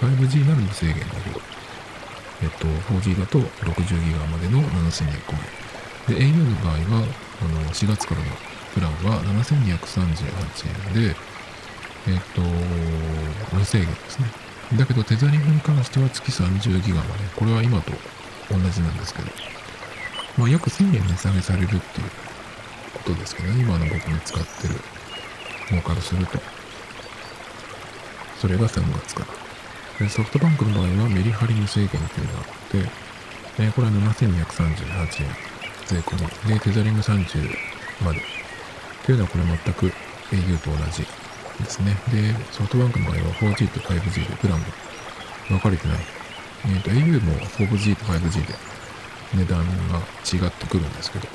[0.00, 1.40] 5G なら無制限だけど、
[2.42, 5.12] えっと、4G だと60ギガまでの7205
[6.08, 6.16] 円。
[6.16, 7.06] で、au の場合は、
[7.42, 8.26] あの、4月からの
[8.78, 11.16] プランは7238円で、
[12.06, 12.40] えっと、
[13.52, 14.26] 無制限ですね。
[14.78, 17.10] だけどテザリングに関しては月30ギガまで。
[17.34, 17.90] これは今と
[18.50, 19.28] 同じなんですけど。
[20.36, 21.80] まあ約1000円値下げされるっていう
[22.94, 23.62] ことですけどね。
[23.62, 24.74] 今の僕に使ってる
[25.70, 26.38] ものからすると。
[28.40, 29.26] それが3月か
[29.98, 30.04] ら。
[30.04, 32.88] でソフトバンクの場合はメリハリ無制限っていうのがあって、
[33.58, 35.30] えこれは7238円
[35.86, 36.14] 税込
[36.46, 36.54] み。
[36.54, 37.50] で、テザリング30
[38.04, 38.37] まで。
[39.08, 41.06] というのはこれ全く au と同じ
[41.64, 41.96] ですね。
[42.12, 44.66] で、ソフトバンクの場合は 4G と 5G でプランが
[45.48, 45.98] 分かれてない。
[46.66, 48.54] えっ、ー、と、au も 4G と 5G で
[49.32, 49.98] 値段が
[50.30, 51.28] 違ってくるんですけど、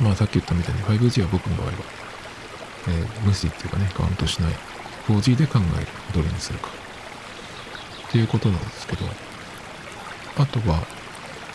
[0.00, 1.72] まあさっき言ったみたいに 5G は僕の場合は
[2.88, 4.52] えー、無視っていうかね、カウントしない。
[5.06, 5.86] 4G で考える。
[6.12, 6.70] どれにするか。
[8.08, 9.06] っていうことなんですけど、
[10.38, 10.82] あとは、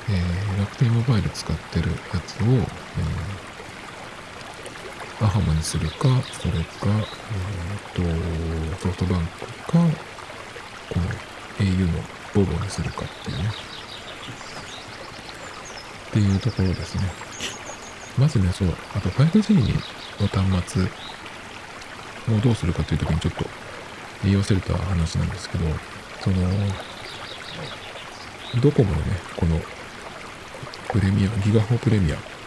[0.10, 3.49] えー、楽天モバイル使ってるやつを、えー、
[5.22, 6.88] アハモにするか、それか、
[7.96, 9.80] えー、と、ソフトバンクか、
[10.90, 11.06] この
[11.60, 12.00] au の
[12.34, 13.44] ボロにするかっていうね。
[16.10, 17.04] っていうところですね。
[18.18, 19.56] まずね、そう、あと 5G
[20.22, 20.84] の端末
[22.36, 23.46] をどうするかというときにちょっと
[24.24, 25.66] 言い忘れた話なんですけど、
[26.22, 26.38] その、
[28.62, 29.60] ドコモのね、この
[30.88, 32.39] プレミア、ギガホプレミア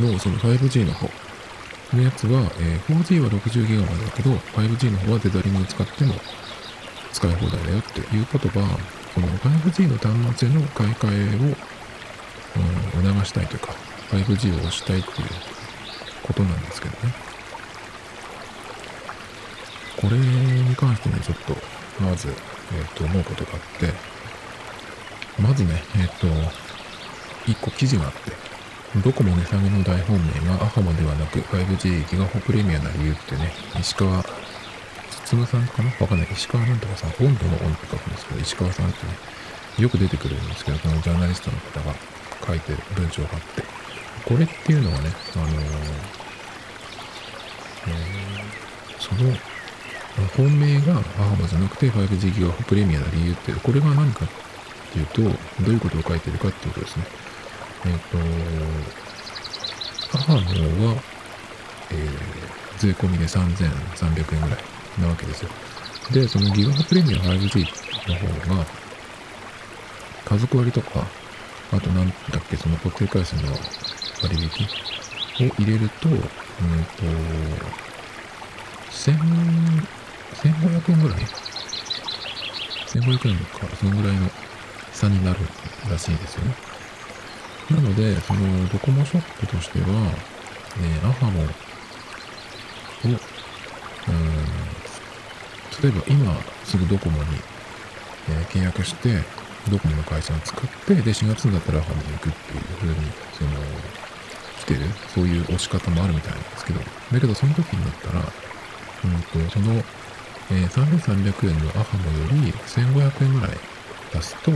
[0.00, 1.08] のその 5G の方
[1.92, 6.14] のやつは、えー、4G は60ギガまでだけど、5G の方はデザリング使っても
[7.12, 8.78] 使い放題だよっていうことは、
[9.14, 11.54] この 5G の端末への買い替えを、
[12.98, 13.74] うん、促したいというか、
[14.10, 15.28] 5G を押したいっていう
[16.22, 17.14] ことなんですけどね。
[19.96, 21.56] これに関してね、ちょっと、
[22.02, 23.92] まず、えっ、ー、と、思うことがあって、
[25.40, 26.26] まずね、えっ、ー、と、
[27.46, 28.32] 一個記事があって、
[29.02, 34.24] どこも値下げの大本命がアハマではなく 5G ギガホプレミアな理由ってね、石川
[35.24, 35.90] つむさんかな？
[36.00, 36.28] わかんない。
[36.32, 39.12] 石川なんとかさん、温度の温って書くんですけど、石川さんってね、
[39.78, 41.94] よく出てくるんですけど、このジャーナリストの方が
[42.46, 43.62] 書いてる文章があって、
[44.24, 45.50] これっていうのはね、あのー、
[47.88, 49.34] えー、その、
[50.36, 54.28] 本命がアハマじゃなくて 5G ギガホプレミアな理由って、これが何かっ
[54.92, 57.23] ていうと、どういうことを書いてるかっていうことですね。
[57.86, 57.98] えっ、ー、
[60.10, 61.02] と、アハモは、
[61.90, 64.74] えー、税込みで3300円ぐらい。
[65.00, 65.50] なわけですよ。
[66.12, 67.66] で、そのギガハプレミアム 5G
[68.08, 68.66] の方が、
[70.24, 71.06] 家族割とか、
[71.72, 73.52] あとなんだっけ、その固定回線の
[74.22, 74.36] 割
[75.38, 76.22] 引を入れると、うんと、
[78.90, 81.18] 千、1500円ぐらい
[82.86, 84.30] ?1500 円か、そのぐらいの
[84.92, 85.40] 差になる
[85.90, 86.73] らしいですよね。
[87.70, 90.12] なので、そのドコモショップとしては、ね、
[91.04, 91.44] アハモを、
[93.04, 93.12] うん、
[95.82, 97.28] 例えば今すぐドコモに、
[98.28, 99.22] えー、契約して、
[99.70, 102.94] ドコモの回線を使って、で、4月になったらアハムに行くっていう風に、
[103.32, 103.50] その、
[104.60, 104.80] 来てる、
[105.14, 109.74] そういう押し方もあるみたいなんですけど、だけどその時になったら、うんと、その、
[110.50, 113.58] えー、3300円のアハモより1500円ぐらい
[114.12, 114.52] 出すと、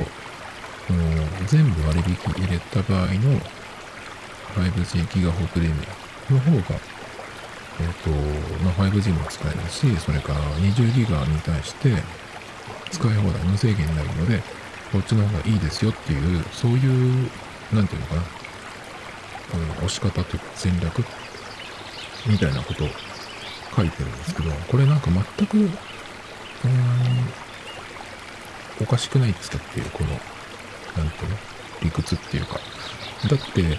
[1.47, 3.41] 全部割引入れた場合の
[4.55, 5.75] 5G ギガホプレミ
[6.31, 6.81] アの方が
[7.81, 8.11] えっ、と、
[8.65, 11.95] まあ、5G も使えるし、それから20ギガに対して
[12.91, 14.43] 使い放題無制限になるので、
[14.93, 17.31] こっちの方がいいですよっていう、そういう、
[17.73, 18.23] なんていうのかな、
[19.55, 21.05] うん、押し方というか戦略
[22.27, 22.89] みたいなことを
[23.77, 25.71] 書いてるんですけど、これなんか全く、うん、
[28.81, 30.21] おかしくないっつったっていう、この、
[30.99, 31.37] なんていうの、
[31.83, 32.55] 理屈っていうか。
[33.29, 33.79] だって、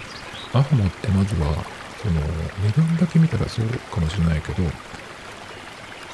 [0.52, 1.64] アホモってまずは、
[2.02, 2.20] その
[2.64, 4.62] 値段だけ見たらそうかもしれないけど、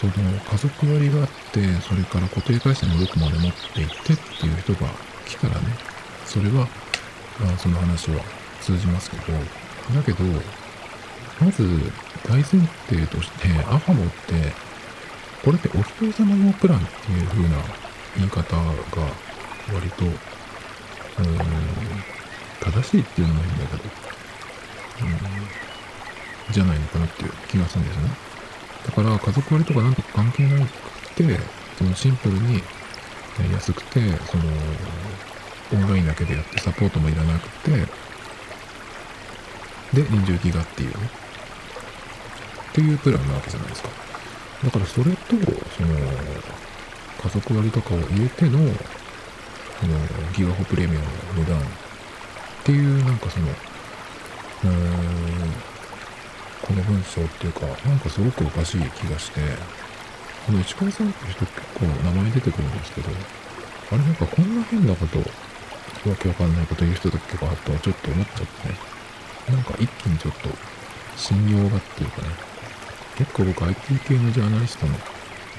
[0.01, 4.90] その家族割があって、それから固定回線もどこまで持っていってっていう人が
[5.27, 5.61] 来たらね、
[6.27, 6.69] それは、
[7.40, 8.21] まあその話は
[8.61, 9.23] 通じますけど、
[9.95, 10.25] だけど、
[11.40, 11.92] まず
[12.29, 12.45] 大前
[12.88, 14.53] 提として、アファモって、
[15.45, 17.57] これってお人様用プランっていう風な
[18.16, 18.73] 言い方が
[19.73, 20.05] 割と、
[21.18, 23.83] うん、正しいっていうのもいいだけど、
[25.02, 25.66] うん
[26.50, 28.11] じゃないのかなっていう気がするんですよね。
[28.87, 30.70] だから家族割とかなんとか関係なく
[31.16, 31.38] て、
[31.76, 32.62] そのシンプルに
[33.52, 34.44] 安くて、その、
[35.72, 37.70] オンラインだけでやってサポートもいらなくて、
[39.92, 41.11] で、20ギガっていうね。
[42.70, 43.88] っていうプランなわけじゃないですか。
[44.64, 45.37] だからそれと、
[45.76, 45.96] その、
[47.18, 48.61] 家族割とかを入れての、
[49.85, 49.99] の、
[50.33, 51.62] ギガホプレミアムの値段っ
[52.65, 55.53] ていう、なんかその、うーん、
[56.62, 59.41] この文章っていうか、なんかすごくおかしい気がして、
[60.47, 63.09] この市川さんって人結構名前出てくるんですけど、
[63.93, 68.75] あれなんかこんな変なこと、わけわかんないこと言う人だっけかとはちょっと思っちゃってね。
[69.51, 70.49] なんか一気にちょっと
[71.17, 72.29] 信用がっていうかね、
[73.17, 74.95] 結構僕 IT 系のジャーナリストの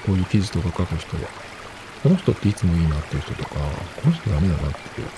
[0.06, 1.22] こういう記事とか書く人は、
[2.02, 3.56] この人っていつもいいなっていう人とか、
[4.02, 5.08] この人ダメだなっていう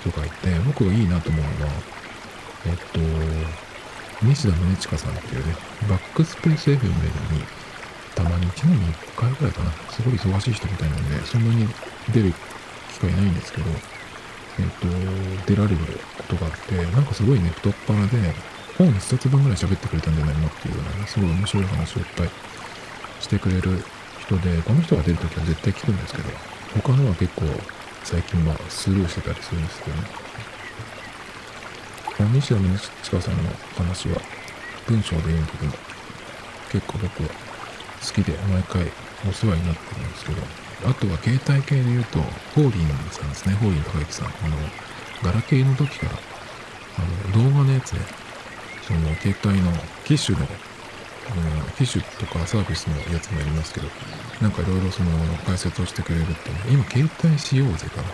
[0.00, 1.72] 人がいて、僕がいいなと思うのは、
[2.66, 3.00] えっと、
[4.22, 5.54] 西田宗近さんっていうね、
[5.88, 7.44] バックスペース FM に、
[8.14, 11.68] たまに1年に1回ぐらいかな、すごい忙しい人みたいなんで、そんなに
[12.12, 12.32] 出る
[12.92, 13.70] 機会ないんですけど、
[14.58, 15.76] えっ、と、出られる
[16.16, 18.34] ことがあって、なんかすごいね、太っ腹で、
[18.78, 22.30] 本一冊分ぐらい喋ってくれたんじゃないのっていうようなね、すごい面白い話をいっぱい
[23.20, 23.84] してくれる
[24.26, 26.28] 人で、この人が出るときは絶対聞くんですけど、
[26.82, 27.42] 他のは結構
[28.02, 30.02] 最近はスルーしてたりするんですけどね。
[32.32, 34.20] 西田宗近さんの話は
[34.86, 35.72] 文章で読むときも
[36.70, 37.34] 結構僕は好
[38.12, 38.82] きで毎回
[39.28, 40.42] お世話になってるんですけど、
[40.90, 42.18] あとは携帯系で言うと、
[42.54, 44.26] ホーリンさんですね、ホーリン高之さん。
[44.26, 44.56] あの、
[45.22, 46.12] ガラケーの時から、
[46.98, 48.00] あの、動画のやつで、
[48.82, 49.72] その、携帯の
[50.04, 50.46] 機種の、
[51.24, 53.88] うん、機種とかサービスのやつもありますけど、
[54.40, 55.10] なんかいろいろその
[55.46, 58.12] 解説をしてくれるっていうの今、携帯しようぜかなっ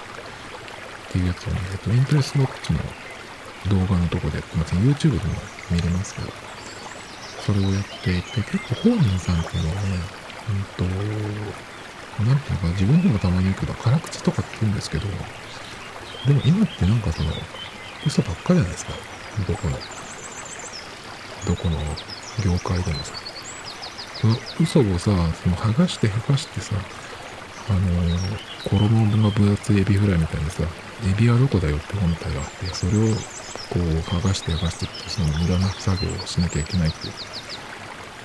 [1.11, 2.79] ていうやつをね、えっと、インプレスウォッチの
[3.69, 4.75] 動画のとこでやってます。
[4.75, 5.35] YouTube でも
[5.71, 6.29] 見れますけど、
[7.45, 9.89] それをやっていて、結構ホーリンさんっていうのはね、
[10.51, 10.85] うんと、
[12.25, 15.07] なんていうのか、自分でもたまに言うけど、辛口とかって言うんですけど、
[16.27, 17.33] でも今ってなんかその、
[18.07, 18.93] 嘘ばっかりじゃないですか。
[19.49, 19.79] どこの、
[21.47, 21.79] どこの
[22.45, 23.15] 業界でもさ。
[24.21, 25.11] その嘘をさ、
[25.43, 26.77] その剥がして剥がしてさ、
[27.69, 30.63] あのー、衣が分厚いエビフライみたいにさ、
[31.09, 33.15] エビはどこだよって本体があって、それを
[33.71, 37.13] こう剥がして剥がしてって、その無駄な作業をしなきゃいけないっていう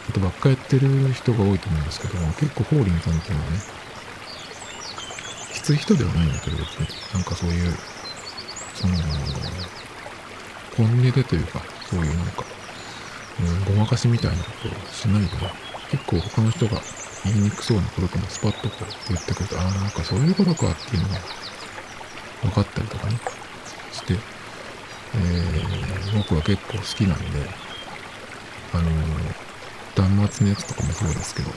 [0.07, 3.57] ことばっかやってる人が多いと思うんですけども、結構ホーリンさんっていうのはね
[5.55, 6.87] き、つい人ではないんだけど、別に。
[7.13, 7.73] なんかそういう、
[8.75, 8.93] その、
[10.75, 12.43] 本音でというか、そういうなんか、
[13.39, 15.29] うん、ごまかしみたいなことをしないで、
[15.91, 16.81] 結構他の人が
[17.25, 21.15] 言いにくそうなことともスパッとこう言ってくると、ああ、なんかそういうことかっていうのが
[22.43, 23.17] 分かったりとかね、
[23.91, 27.49] して、えー、僕は結構好きなんで、
[28.73, 28.93] あのー、
[29.95, 31.49] 断末のやつとかもそうですけど、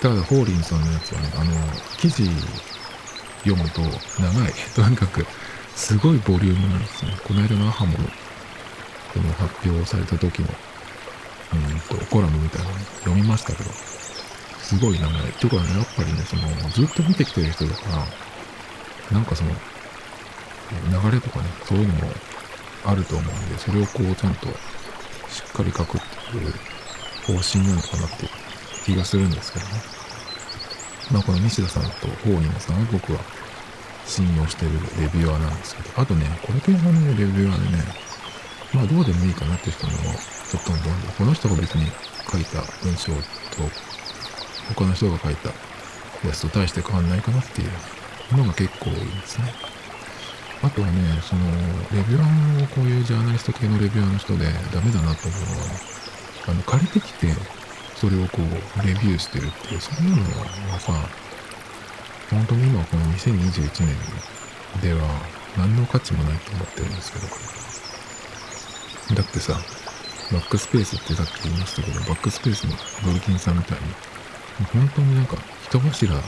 [0.00, 1.52] ただ、ホーリンさんのやつはね、あの、
[1.98, 2.24] 記事
[3.44, 3.82] 読むと
[4.18, 4.52] 長い。
[4.74, 5.26] とにかく、
[5.76, 7.16] すごいボリュームなんですね。
[7.22, 8.04] この間のアハモの、
[9.12, 10.48] この発表された時の、
[11.52, 15.32] うんと、コラムみたいなの読みましたけど、すごい長い。
[15.40, 17.82] とかね、やっぱりね、その、ずっと見てきてる人だか
[19.10, 22.12] ら、なんかその、流れとかね、そういうのも
[22.84, 24.46] あると思うんで、それをこう、ちゃんと、
[25.28, 26.52] しっかり書くっていう
[27.26, 28.28] 方針なのかなって
[28.84, 30.00] 気がするんですけどね。
[31.12, 33.18] まあこの西田さんとホーニーさんは僕は
[34.06, 37.84] 信用してるレビュアーなんですけど、あとね、これ系の、レビューアーでね、
[38.72, 39.92] まあどうでもいいかなって人も
[40.50, 41.86] ちょっとどんどん、この人が別に
[42.30, 43.20] 書いた文章と
[44.74, 45.50] 他の人が書いた
[46.26, 49.54] やつと大して変わんないかなっていうのが結構多いですね。
[50.62, 51.46] あとはね、その、
[51.92, 55.80] レビュアーの、こういうジャーナリスト系のレビュアーの人でダメだなと思うのは、
[56.48, 57.32] あの、借りてきて、
[57.94, 60.22] それをこう、レビューしてるっていう、そんなの
[60.72, 60.92] はさ、
[62.30, 63.96] 本当に今この2021年
[64.82, 65.00] では
[65.56, 67.18] 何の価値もないと思ってるんですけ
[69.14, 69.58] ど、だってさ、
[70.32, 72.72] バックスペースってさっき言いましたけど、バックスペースの
[73.04, 73.84] ドルキンさんみたいに、
[74.72, 76.22] 本当になんか人柱っ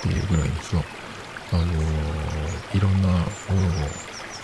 [0.00, 0.78] ていうぐらいにさ、
[1.52, 3.24] あのー、いろんなものを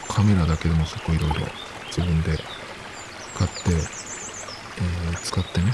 [0.09, 1.47] カメラだけでもそこいろいろ
[1.87, 2.37] 自分で
[3.35, 5.73] 買って、えー、使ってね、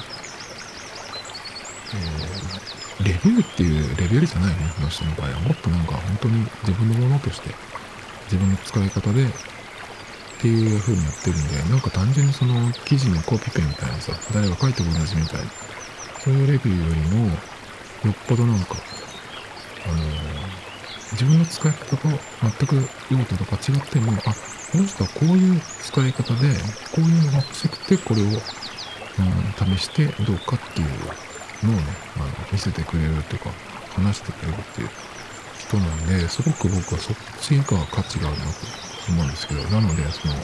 [1.94, 5.40] えー、レビューっていうレベルじゃないよね、この人の場合は。
[5.40, 7.50] もっとなんか本当に自分のものとして、
[8.26, 9.26] 自分の使い方で、
[10.36, 15.40] っていう風にやってるんで、なんか単純にその記事のコピペみたいなさ、誰が書いても同じみたい。
[15.40, 15.46] な、
[16.18, 18.76] そういうレビューよりも、よっぽどなんか、
[19.86, 19.96] あの、
[21.12, 22.08] 自分の使い方と
[22.42, 24.34] 全く用途とか違っても、あ、
[24.72, 26.48] この人はこういう使い方で、
[26.92, 30.88] こういうのが欲しくて、これを、うん、試してどうかっていう
[31.62, 33.54] のをね、あの見せてくれるとか、
[33.94, 34.90] 話してくれるっていう
[35.56, 38.85] 人なんで、すごく僕はそっちが価値があるなと。
[39.12, 40.34] 思うんですけど、なので、その、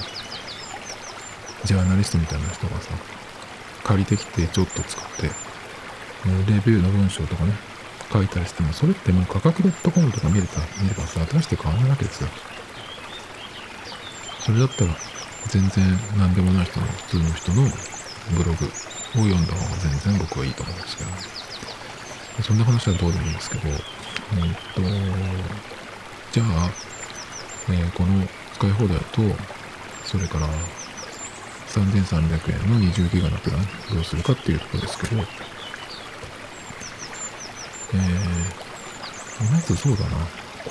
[1.64, 2.90] ジャーナリストみたいな人がさ、
[3.84, 5.30] 借りてきてちょっと使って、
[6.26, 7.52] レビューの文章とかね、
[8.12, 12.28] 書いたりしても、それってもう価格 .com とか見れた、見ればさ、大して変わんないわけですよ。
[14.40, 14.96] それだったら、
[15.48, 15.84] 全然
[16.16, 17.62] 何でもない人の普通の人の
[18.36, 18.68] ブログを
[19.24, 21.16] 読んだ方が全然僕はいいと思うんですけど、ね、
[22.42, 23.76] そんな話はどうでもいいんですけど、えっ
[24.74, 24.80] と、
[26.32, 26.70] じゃあ、
[27.70, 28.26] えー、この
[28.62, 29.22] 使い放題と、
[30.04, 30.46] それから
[31.66, 33.60] 3300円の20ギガのプラン
[33.92, 35.22] どうするかっていうところですけど、
[37.94, 40.10] えー、まずそうだな、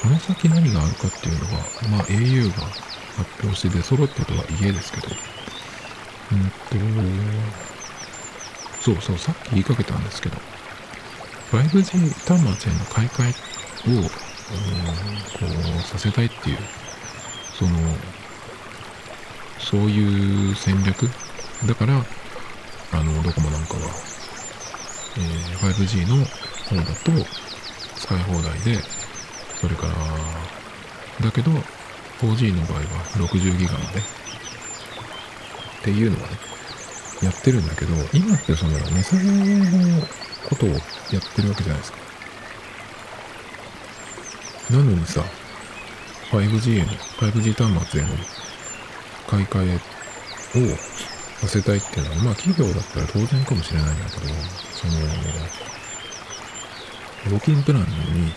[0.01, 1.59] この先何があるかっていうのは、
[1.91, 2.53] まあ au が
[3.17, 5.07] 発表して出揃ったとはいえですけど、
[6.31, 6.71] うんと、
[8.83, 10.37] そうそう、さっき言いかけたんですけど、
[11.51, 13.33] 5G 端末への買い替
[13.89, 14.09] えを、こ
[15.77, 16.57] う、させたいっていう、
[17.58, 17.72] その、
[19.60, 21.10] そういう戦略？
[21.66, 22.04] だから、
[22.93, 23.82] あの、ドコモなんかは、
[25.18, 27.12] えー、5G の方だと
[27.97, 28.82] 使い放題で、
[29.60, 29.93] それから、
[31.22, 31.52] だけど、
[32.20, 32.84] 4G の場合は
[33.16, 36.38] 60ギガまでっていうのはね、
[37.22, 40.06] やってるんだけど、今ってその値下げの
[40.49, 40.80] ことをやっ
[41.36, 41.97] てるわけじゃないですか。
[44.72, 45.24] なのにさ、
[46.32, 48.09] 5G への、5G 端末への
[49.27, 49.79] 買い替
[50.55, 50.75] えを
[51.41, 54.34] させたいっていうのは、まあ企業だったら当然かもしれないんだけど、
[54.73, 54.93] その、
[57.32, 58.34] 料金プランに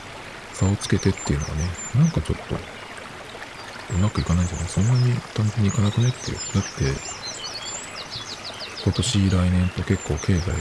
[0.52, 2.54] 差をつけてっていうのはね、なんかちょっと、
[3.94, 4.68] うまくいかないじゃない？
[4.68, 6.38] そんなに単純にいかなくねっていう。
[6.54, 7.00] だって、
[8.84, 10.54] 今年来年と結構経済が、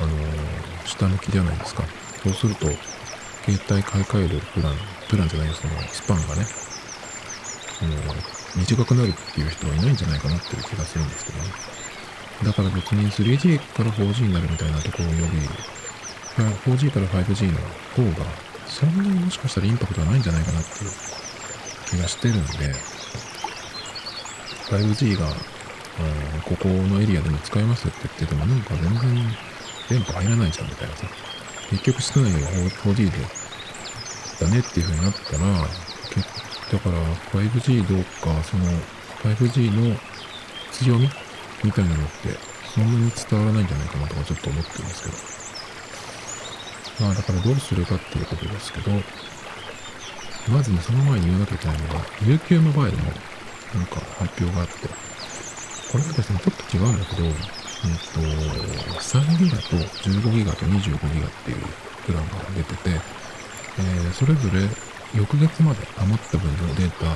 [0.00, 1.84] あのー、下向きじゃないですか。
[2.22, 2.66] そうすると、
[3.44, 4.76] 携帯買い替えるプラン、
[5.08, 7.96] プランじゃないよ、そのスパンがね、その、
[8.56, 11.44] 短くなるっていう人はいないんじゃないかなっていう気がするんですけどね。
[12.44, 15.48] だから別に 3G から 4G になるみたいなところより、
[16.66, 17.58] 4G から 5G の
[17.96, 18.26] 方が、
[18.66, 20.90] そんなにもしかしたらインパクトはないんじゃないかなっていう
[21.90, 22.74] 気がしてるんで、
[24.70, 25.26] 5G が
[26.44, 29.36] ここのエリアでも使えますって言っててもなんか全然
[29.88, 31.06] 電波入らないじゃんみたいなさ。
[31.70, 33.18] 結局室内は 4G で
[34.40, 38.66] だねっていう風になったら、だから 5G どうか、その
[39.22, 39.96] 5G の
[40.72, 41.08] 強み
[41.62, 42.36] みたいなのって
[42.74, 45.40] そんなに伝わらないんじゃないかなとかちょっと思ってるんですけど。
[47.00, 48.90] まあだからどうするかっていうことですけど、
[50.52, 54.88] まずね、その前に言わなきゃいけないのが、UQ モバイルのなんか発表があって、
[55.92, 57.22] これがですね、ちょっと違うんだけど、
[57.82, 61.56] えっと、3ギガと15ギガと25ギガっていう
[62.06, 62.90] プランが出てて、
[63.78, 64.68] えー、それぞれ
[65.14, 67.12] 翌月まで余った分のデータ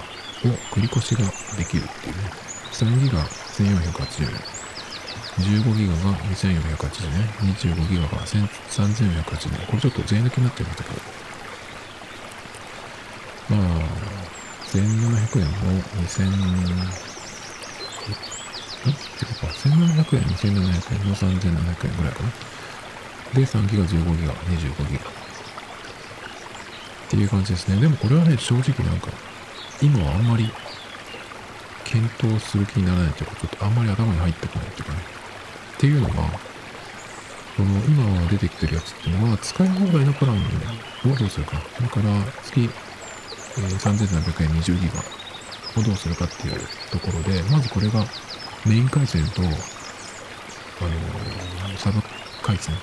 [0.48, 1.24] を繰り越しが
[1.56, 2.30] できるっていうね。
[2.72, 4.54] 3ギガ1480円。
[5.34, 7.54] 15ギガが2480円。
[7.54, 9.66] 25ギガが3480円。
[9.66, 11.24] これちょっと税抜きになっちゃいましたけど。
[13.50, 14.04] まあ、
[14.72, 17.13] 1700円の2000、
[18.92, 22.30] か、1700円、2700円の3700円ぐらいかな。
[23.34, 25.10] で、3ギガ、15ギガ、25ギガ。
[25.10, 27.80] っていう感じですね。
[27.80, 29.08] でもこれはね、正直なんか、
[29.82, 30.50] 今はあんまり
[31.84, 34.98] 検討する気にならないというか、ちょっとあんまり頭に入ってこないっていうかね。
[35.76, 36.14] っていうのが、
[37.56, 41.56] この今出てきてるやつっていうのは、使い放題のプランをどうするか。
[41.80, 45.00] だから、月、えー、3700円20ギガ
[45.80, 48.04] をどうするかっていうところで、まずこれが
[48.66, 49.54] メイン回線と、あのー、
[51.76, 52.00] サブ
[52.42, 52.74] 回線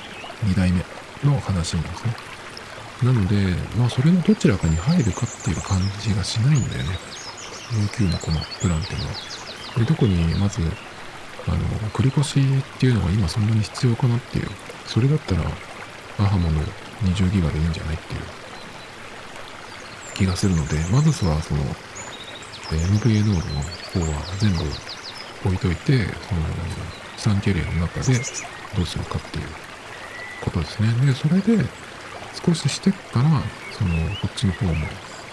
[0.46, 0.86] 2代目
[1.24, 2.16] の話なんですね。
[3.04, 7.00] なので、まあそれのどちらかに入るかっていう感じがしないんだよね。
[7.72, 9.14] UQ のこのプランっていうのは。
[9.80, 10.62] で、特にまず、
[11.48, 11.58] あの、
[11.90, 12.44] 繰越しっ
[12.80, 14.48] ていうのが今そんなに必要かなっていう。
[14.86, 15.42] それだったら、
[16.20, 16.62] アハモの
[17.06, 18.20] 20ギガでいいんじゃないっていう
[20.14, 21.64] 気がするので、まずはその、
[22.70, 23.42] MVA ノー
[23.96, 24.60] ドの方は全部
[25.46, 28.14] 置いといて、その3キャリアの中で
[28.76, 29.46] どうするかっていう
[30.42, 30.90] ことですね。
[31.06, 31.66] で、それで
[32.46, 33.30] 少ししてから、
[33.78, 34.74] その、こっちの方も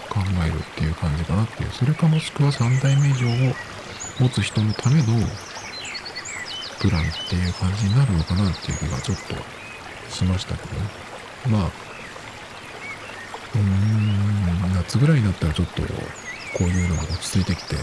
[0.09, 1.71] 考えるっていう感じかなっていう。
[1.71, 3.53] それかもしくは3代目以上を
[4.19, 5.05] 持つ人のための
[6.79, 9.35] プランっていう感じになるのかなっていう気がちょっと
[10.13, 10.89] しましたけどね。
[11.47, 11.71] まあ、
[13.55, 15.81] うーん、夏ぐらいになったらちょっと
[16.53, 17.75] こういうのが落ち着いてきて、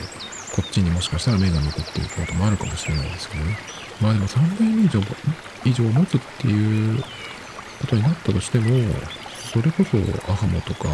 [0.55, 3.57] こっちにもしかしたら目が向くっていうこともあるかもしれないですけどね。
[4.01, 5.01] まあでも3代目以上
[5.65, 7.03] 以上持つっていう
[7.81, 8.67] ことになったとしても、
[9.53, 9.99] それこそ
[10.33, 10.89] アハモとか、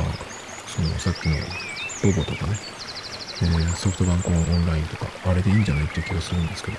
[0.66, 1.36] そのさっきの
[2.02, 2.56] ボボとかね、
[3.42, 6.78] え、ソフトバンクオンラインとか、あれでいいんじゃないっていう気がするんですけど。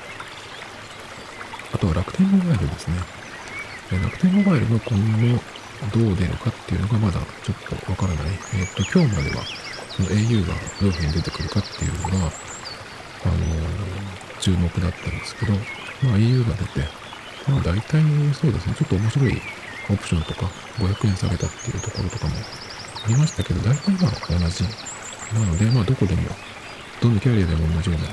[1.73, 2.95] あとは楽天モバイルですね。
[3.91, 4.97] 楽天モバイルの今
[5.35, 5.41] 後
[5.91, 8.25] どう出るかっていうのがまだちょっとわからない。
[8.55, 9.43] えっ、ー、と、今日までは
[9.89, 12.31] その au がどういうふうに出てくるかっていうのが、
[13.25, 13.35] あの
[14.39, 15.53] 注目だったんですけど、
[16.03, 16.87] まあ EU が出て、
[17.47, 18.01] まあ大体
[18.33, 19.41] そうですね、ちょっと面白い
[19.89, 20.47] オプションとか
[20.79, 22.33] 500円下げたっていうところとかも
[23.05, 24.63] ありましたけど、大体まあ同じ。
[25.33, 26.21] なので、まあどこでも、
[27.01, 28.07] どのキャリアでも同じような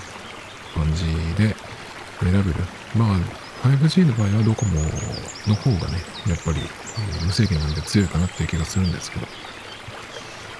[0.84, 1.04] 感じ
[1.36, 1.54] で
[2.20, 2.54] 選べる。
[2.96, 3.18] まあ
[3.62, 4.80] 5G の場合はドコモ
[5.46, 6.60] の方がね、やっぱり、
[7.26, 9.26] 無制限なんで強いかなっていう気がするんですけど、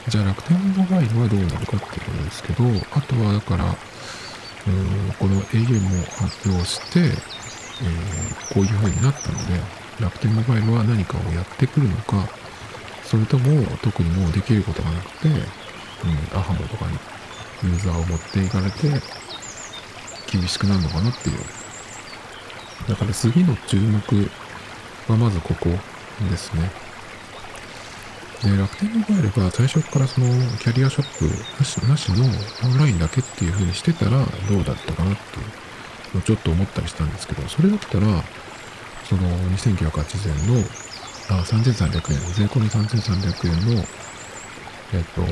[0.08, 3.74] じゃあ楽天モバイルはどうなるかっていうことですけど、あとはだから、
[5.18, 7.12] この au も発表して、え、
[8.54, 9.60] こういう風になったので、
[10.00, 12.28] 楽天モバイルは何かをやってくるのか、
[13.04, 16.98] それとも特にもうできることがなくて、うん、アハモとかに
[17.64, 18.88] ユーザーを持っていかれて、
[20.30, 21.38] 厳しくなるのかなっていう。
[22.88, 24.30] だから次の注目
[25.08, 25.70] はまずここ
[26.30, 26.89] ですね。
[28.42, 30.26] で、楽天モバイルが最初からその
[30.58, 31.26] キャリアショップ
[31.58, 34.12] なしなしのオンラインだけっていう風にしてたら
[34.48, 38.06] どうだったかなっていうのをちょっと思ったりしたんですけど、それだったら、
[39.04, 40.64] その2980円の、
[41.30, 43.84] あ、3300円、税込み3300円の、
[44.94, 45.22] えっと、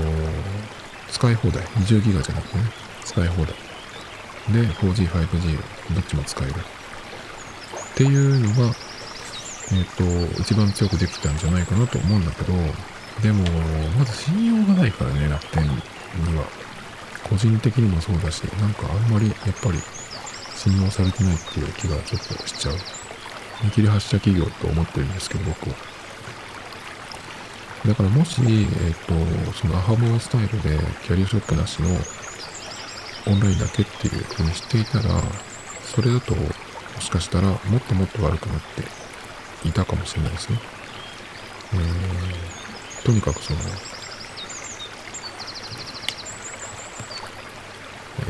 [1.11, 2.65] 使い放題、20ギガじゃなくてね、
[3.05, 3.55] 使い放題。
[4.53, 5.57] で、4G、5G、
[5.95, 6.53] どっちも使える。
[6.53, 8.75] っていうのが、
[9.73, 12.53] えっ、と、一番強くできたんじゃないかなと思うんだけど、
[13.23, 13.45] でも、
[13.99, 15.71] まず信用がないからね、楽天に
[16.37, 16.45] は。
[17.29, 19.79] 個人的にもそうだし、なんかあんまりやっぱり
[20.57, 22.75] 信用されてないっていう気がちょっとしちゃう。
[23.63, 25.77] 見切り発車企業と思ってるんですけど、僕は。
[27.87, 35.05] だからもし、えっ、ー、と、そのアハモアスタイルでキャリアショップなしのオンラインだけっていう風にしていたら、
[35.85, 38.61] それだともしかしたらもっともっと悪くなっ
[39.63, 40.59] ていたかもしれないですね。
[41.75, 42.48] えー、
[43.09, 43.59] とにかくその、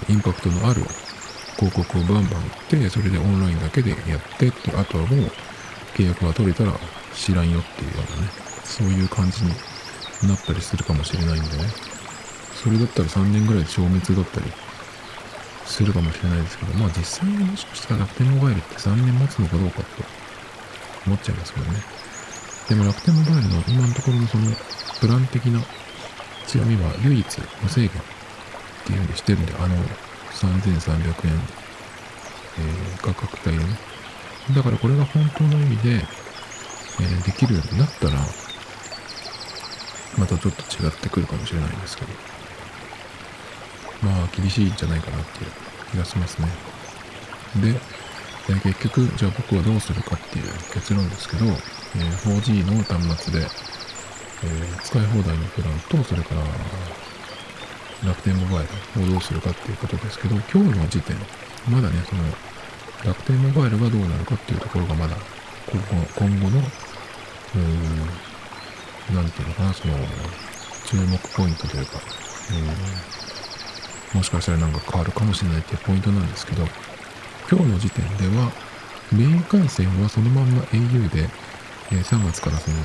[0.09, 0.83] インパクトのある
[1.57, 4.01] 広告をバンバン打って、それでオンラインだけでやっ
[4.39, 5.33] てって、あとはもう
[5.97, 6.79] 契約が取れたら
[7.13, 8.29] 知らんよっていうようなね、
[8.63, 9.51] そういう感じに
[10.29, 11.65] なったりするかもしれないんでね。
[12.55, 14.47] それだったら3年ぐらい消滅だったり
[15.67, 19.85] するかもしれないですけど、まあ実際にもしかしたら楽天モバイルって3年持つのかどうかと
[21.05, 21.83] 思っちゃいますけどね。
[22.69, 24.45] でも楽天モバイルの今のところのその
[25.01, 25.61] プラン的な
[26.47, 27.93] 強みは唯一無制限っ
[28.85, 29.75] ていう風にしてるんで、あの
[30.33, 31.35] 3300円、
[32.59, 33.71] えー、価格帯でね。
[34.55, 38.19] だからこれが本当の意味で、えー、できるようになったら、
[40.19, 42.13] またちょっと違ってくるかもしれないんですけど、
[44.03, 45.51] まあ厳しいんじゃないかなっていう
[45.93, 46.49] 気がしますね。
[47.57, 47.81] で、
[48.49, 51.61] えー、結局、じゃあ僕はどうするかっていう結論ですけど、えー、
[52.37, 53.47] 4G の端末で、
[54.45, 56.43] えー、使い放題のプランと、それから
[58.09, 61.17] 楽天モバイルをどうするかっていうことですけど、今日の時点、
[61.69, 62.23] まだね、その、
[63.05, 65.17] 楽天モバイルがどうなるかっていうところがまだ、
[65.67, 69.95] 今後今後の、うーん、なんていうのかな、その、
[70.87, 72.01] 注目ポイントというか、
[74.15, 76.67] うん、もしかしたらなんか変わるかもしれないっていうポイントなんですけど、
[77.51, 78.53] 今日の時点では、
[79.11, 81.31] メイン回線はそのまんま au で、
[81.91, 82.77] えー、3月からその、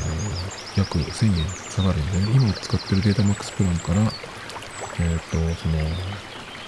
[0.77, 5.83] 約1000円下がるんで、ね今使ってるデータマックスプランから、えっ、ー、と、その、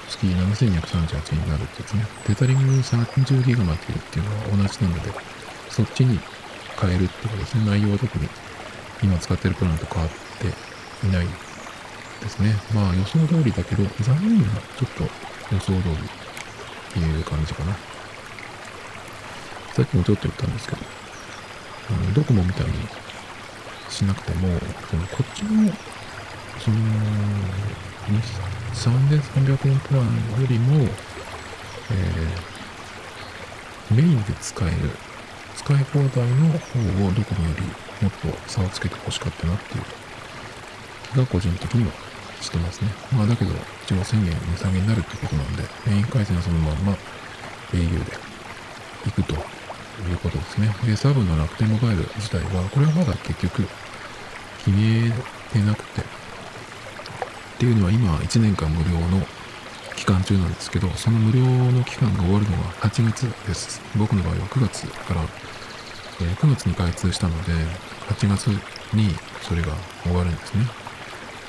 [0.10, 2.06] 月7238円になるってやつね。
[2.28, 5.12] テザリング30ギガまでっていうのは同じなので、
[5.70, 6.20] そっちに
[6.78, 7.64] 変えるってことですね。
[7.66, 8.28] 内容は特に
[9.04, 11.28] 今使ってるプランと変わっていない
[12.20, 12.56] ですね。
[12.74, 15.04] まあ予想通りだけど、残念なちょっと
[15.56, 16.25] 予想通り
[16.96, 17.74] ていう感じかな。
[19.74, 20.82] さっきもちょっと言ったんですけど、
[21.90, 22.74] あのドコモみたいに
[23.90, 24.48] しなくても、
[24.90, 25.70] そのこっちの、
[26.58, 26.78] その、
[28.74, 30.88] 3300円プランよりも、
[31.92, 34.76] えー、メインで使える、
[35.58, 37.64] 使い放題の方をどこもより
[38.02, 39.84] もっと差をつけて欲しかったなっていう
[41.12, 41.92] 気が個人的には
[42.42, 42.90] してますね。
[43.14, 43.52] まあだけど、
[43.86, 46.98] 一応1000円値下げになるってことなんで、メイン回線はそのまんま
[47.72, 48.12] au で
[49.06, 49.38] 行くとい
[50.14, 50.76] うことですね。
[50.86, 53.68] で、サブの楽天モバイル自体は、これはまだ結局
[54.60, 55.12] 決め
[55.52, 56.04] てなくて、っ
[57.58, 59.26] ていうのは今1年間無料の
[59.96, 63.82] 期間中なんですけど、その無料の期間が終わるのは8月です。
[63.98, 65.22] 僕の場合は9月から、
[66.22, 67.54] えー、9月に開通したので、
[68.10, 68.48] 8月
[68.94, 69.74] にそれが
[70.04, 70.85] 終わるんですね。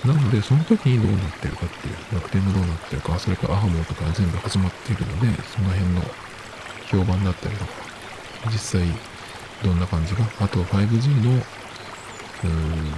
[0.06, 6.02] なので、その時にどうなってるかっていう、楽天がどうなってるか、それからアハモとか全部始まっているので、その辺の
[6.86, 7.72] 評判だったりとか、
[8.46, 8.82] 実際
[9.62, 12.94] どんな感じか、あと 5G の、うーん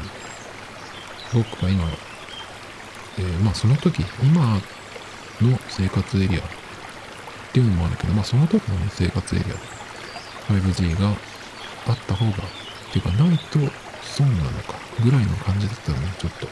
[1.35, 1.85] 僕が今
[3.19, 4.61] えー、まあその時、今
[5.43, 6.43] の生活エリアっ
[7.53, 11.13] ていうのもあるけど、まあその時のね、生活エリアで 5G があ
[11.93, 12.35] った方が、っ
[12.93, 13.59] ていうかないと
[14.03, 16.47] 損なのかぐらいの感じだったらね、ちょっと、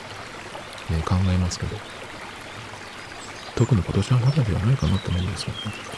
[0.91, 1.76] え、考えますけど、
[3.55, 5.97] 特に今年はまだではないかなと思うんですよね。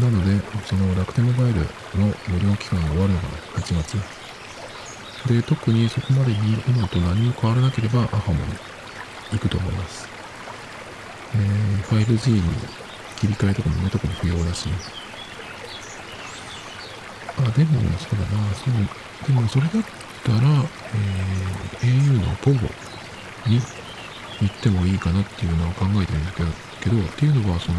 [0.00, 1.60] なので、その楽天モバイル
[1.98, 3.96] の無料期間が終わるのが8月。
[5.28, 8.52] で、特にそこまでに今と何も変わらなければ、アハモに
[9.32, 10.08] いくと思います。
[11.34, 12.42] えー、5G に
[13.16, 14.68] 切り替えとかもね、特に不要だし、
[17.38, 19.82] あ、でも、そうだな、そう、でもそれだっ
[20.22, 20.38] たら、
[20.94, 22.70] えー、au の POVO
[23.46, 23.60] に
[24.40, 27.78] 行ってもいいかなっていうのは考えてるんですけど、けどっていうのは、その、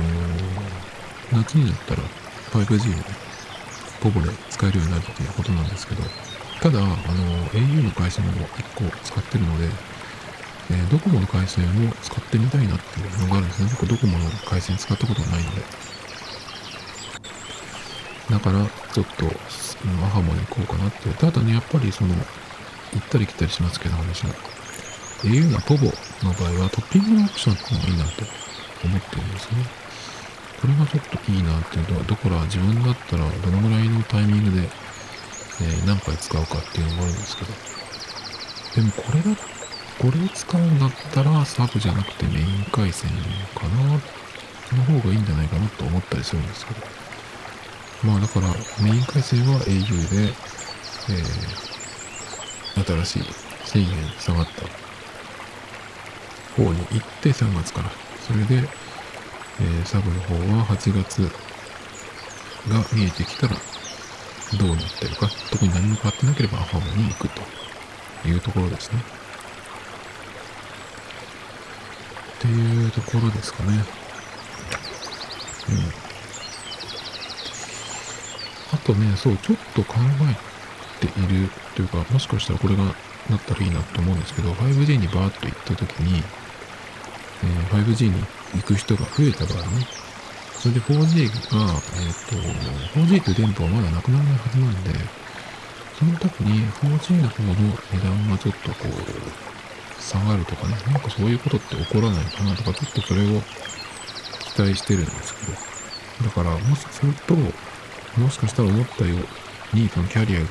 [1.32, 2.04] 夏になったら
[2.52, 3.04] 5G も
[4.02, 6.04] ポボで使えるようになるっていうことなんですけど、
[6.62, 6.96] ただ、あの、
[7.50, 9.70] au の回線を1個使ってるので、
[10.72, 13.70] えー、ドコモの回線を使ってみたいなっていうのがあるんですね。
[13.72, 15.62] 僕ドコモの回線使ったことがないので。
[18.32, 19.26] だから、ちょっと、
[20.04, 21.10] アハモに行こうかなって。
[21.10, 22.24] ただね、やっぱりその、行
[22.98, 24.55] ったり来たりしますけど、話が。
[25.24, 25.88] Au のポボ
[26.24, 28.26] の場合はトッピングのオプションっていうのがいいなと
[28.84, 29.86] 思ってるんですね。
[30.62, 34.68] これがちょっといいなっていうのは、だから自分だったらどのぐらいのタイミングで、
[35.62, 37.54] え、何回使うかっていうのがあるんですけど。
[38.76, 39.36] でもこれだ、
[40.00, 43.12] これを使うんだったらサブじゃなくてメイン回線
[43.56, 46.82] かな、の方がいいんじゃないかなと思ったりするんですけど。
[48.04, 48.48] まあだから
[48.84, 50.34] メイン回線は au で、
[51.10, 53.24] えー、新しい
[53.66, 54.85] 1000円下がった
[56.56, 57.92] 方に行って3月から。
[58.26, 58.68] それで、
[59.60, 61.22] えー、サブの方は8月
[62.70, 63.56] が見えてきたら
[64.58, 67.42] どうなってるか、特に何も変わってなければアファモに行くと
[68.28, 69.00] いうところですね。
[72.38, 73.84] っていうところですかね。
[75.70, 76.06] うん。
[78.74, 79.96] あとね、そう、ちょっと考
[81.02, 82.84] えているというか、もしかしたらこれが
[83.30, 86.24] なったらいいなと思うんですけど、5G にバーッと行った時に、
[87.44, 88.24] え、5G に
[88.56, 89.88] 行く人が増えた場合ね、
[90.66, 92.36] それで 4G が、えっ、と、
[93.00, 93.34] 4G とい。
[93.34, 94.34] う電波はまだなくならない。
[94.34, 94.92] はずなんで、
[96.00, 97.54] その時に 4G の方の
[97.94, 102.26] 値段がちょっとこう、下がるとかね、なんかそういうことって起こらない。
[102.26, 103.42] かなとか、ちょっとそれを
[104.56, 105.52] 期待してるんですけ
[106.24, 107.36] ど、だから、もしかすると、
[108.20, 109.18] もしかしたら思ったよ
[109.74, 110.46] うに、そのキャリアが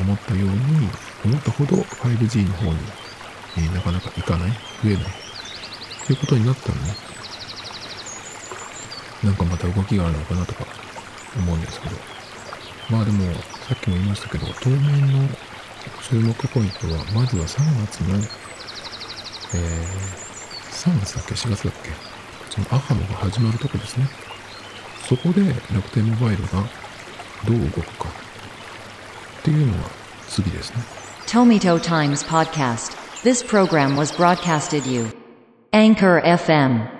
[0.00, 0.90] 思ったように、
[1.24, 2.78] 思ったほど 5G の方に、
[3.56, 4.50] えー、なかなか行かない、
[4.82, 5.27] 増えない。
[6.12, 6.94] いうことになったらね、
[9.24, 10.64] なんかまた動きがあるのかなとか
[11.36, 11.96] 思うんですけど。
[12.90, 13.34] まあでも、
[13.68, 15.28] さっきも言いましたけど、当面の
[16.08, 21.90] 注目ポイントは、まずは3月の、えー、3月だっけ ?4 月だっけ？
[22.50, 24.06] そのアハモが始まるとこですね。
[25.06, 26.48] そこで楽天モバイルが
[27.46, 28.08] どう動くか
[29.40, 29.90] っていうのが
[30.28, 30.82] 次ですね。
[31.26, 35.08] Tomito Times Podcast This program was broadcasted you
[35.72, 36.97] Anchor FM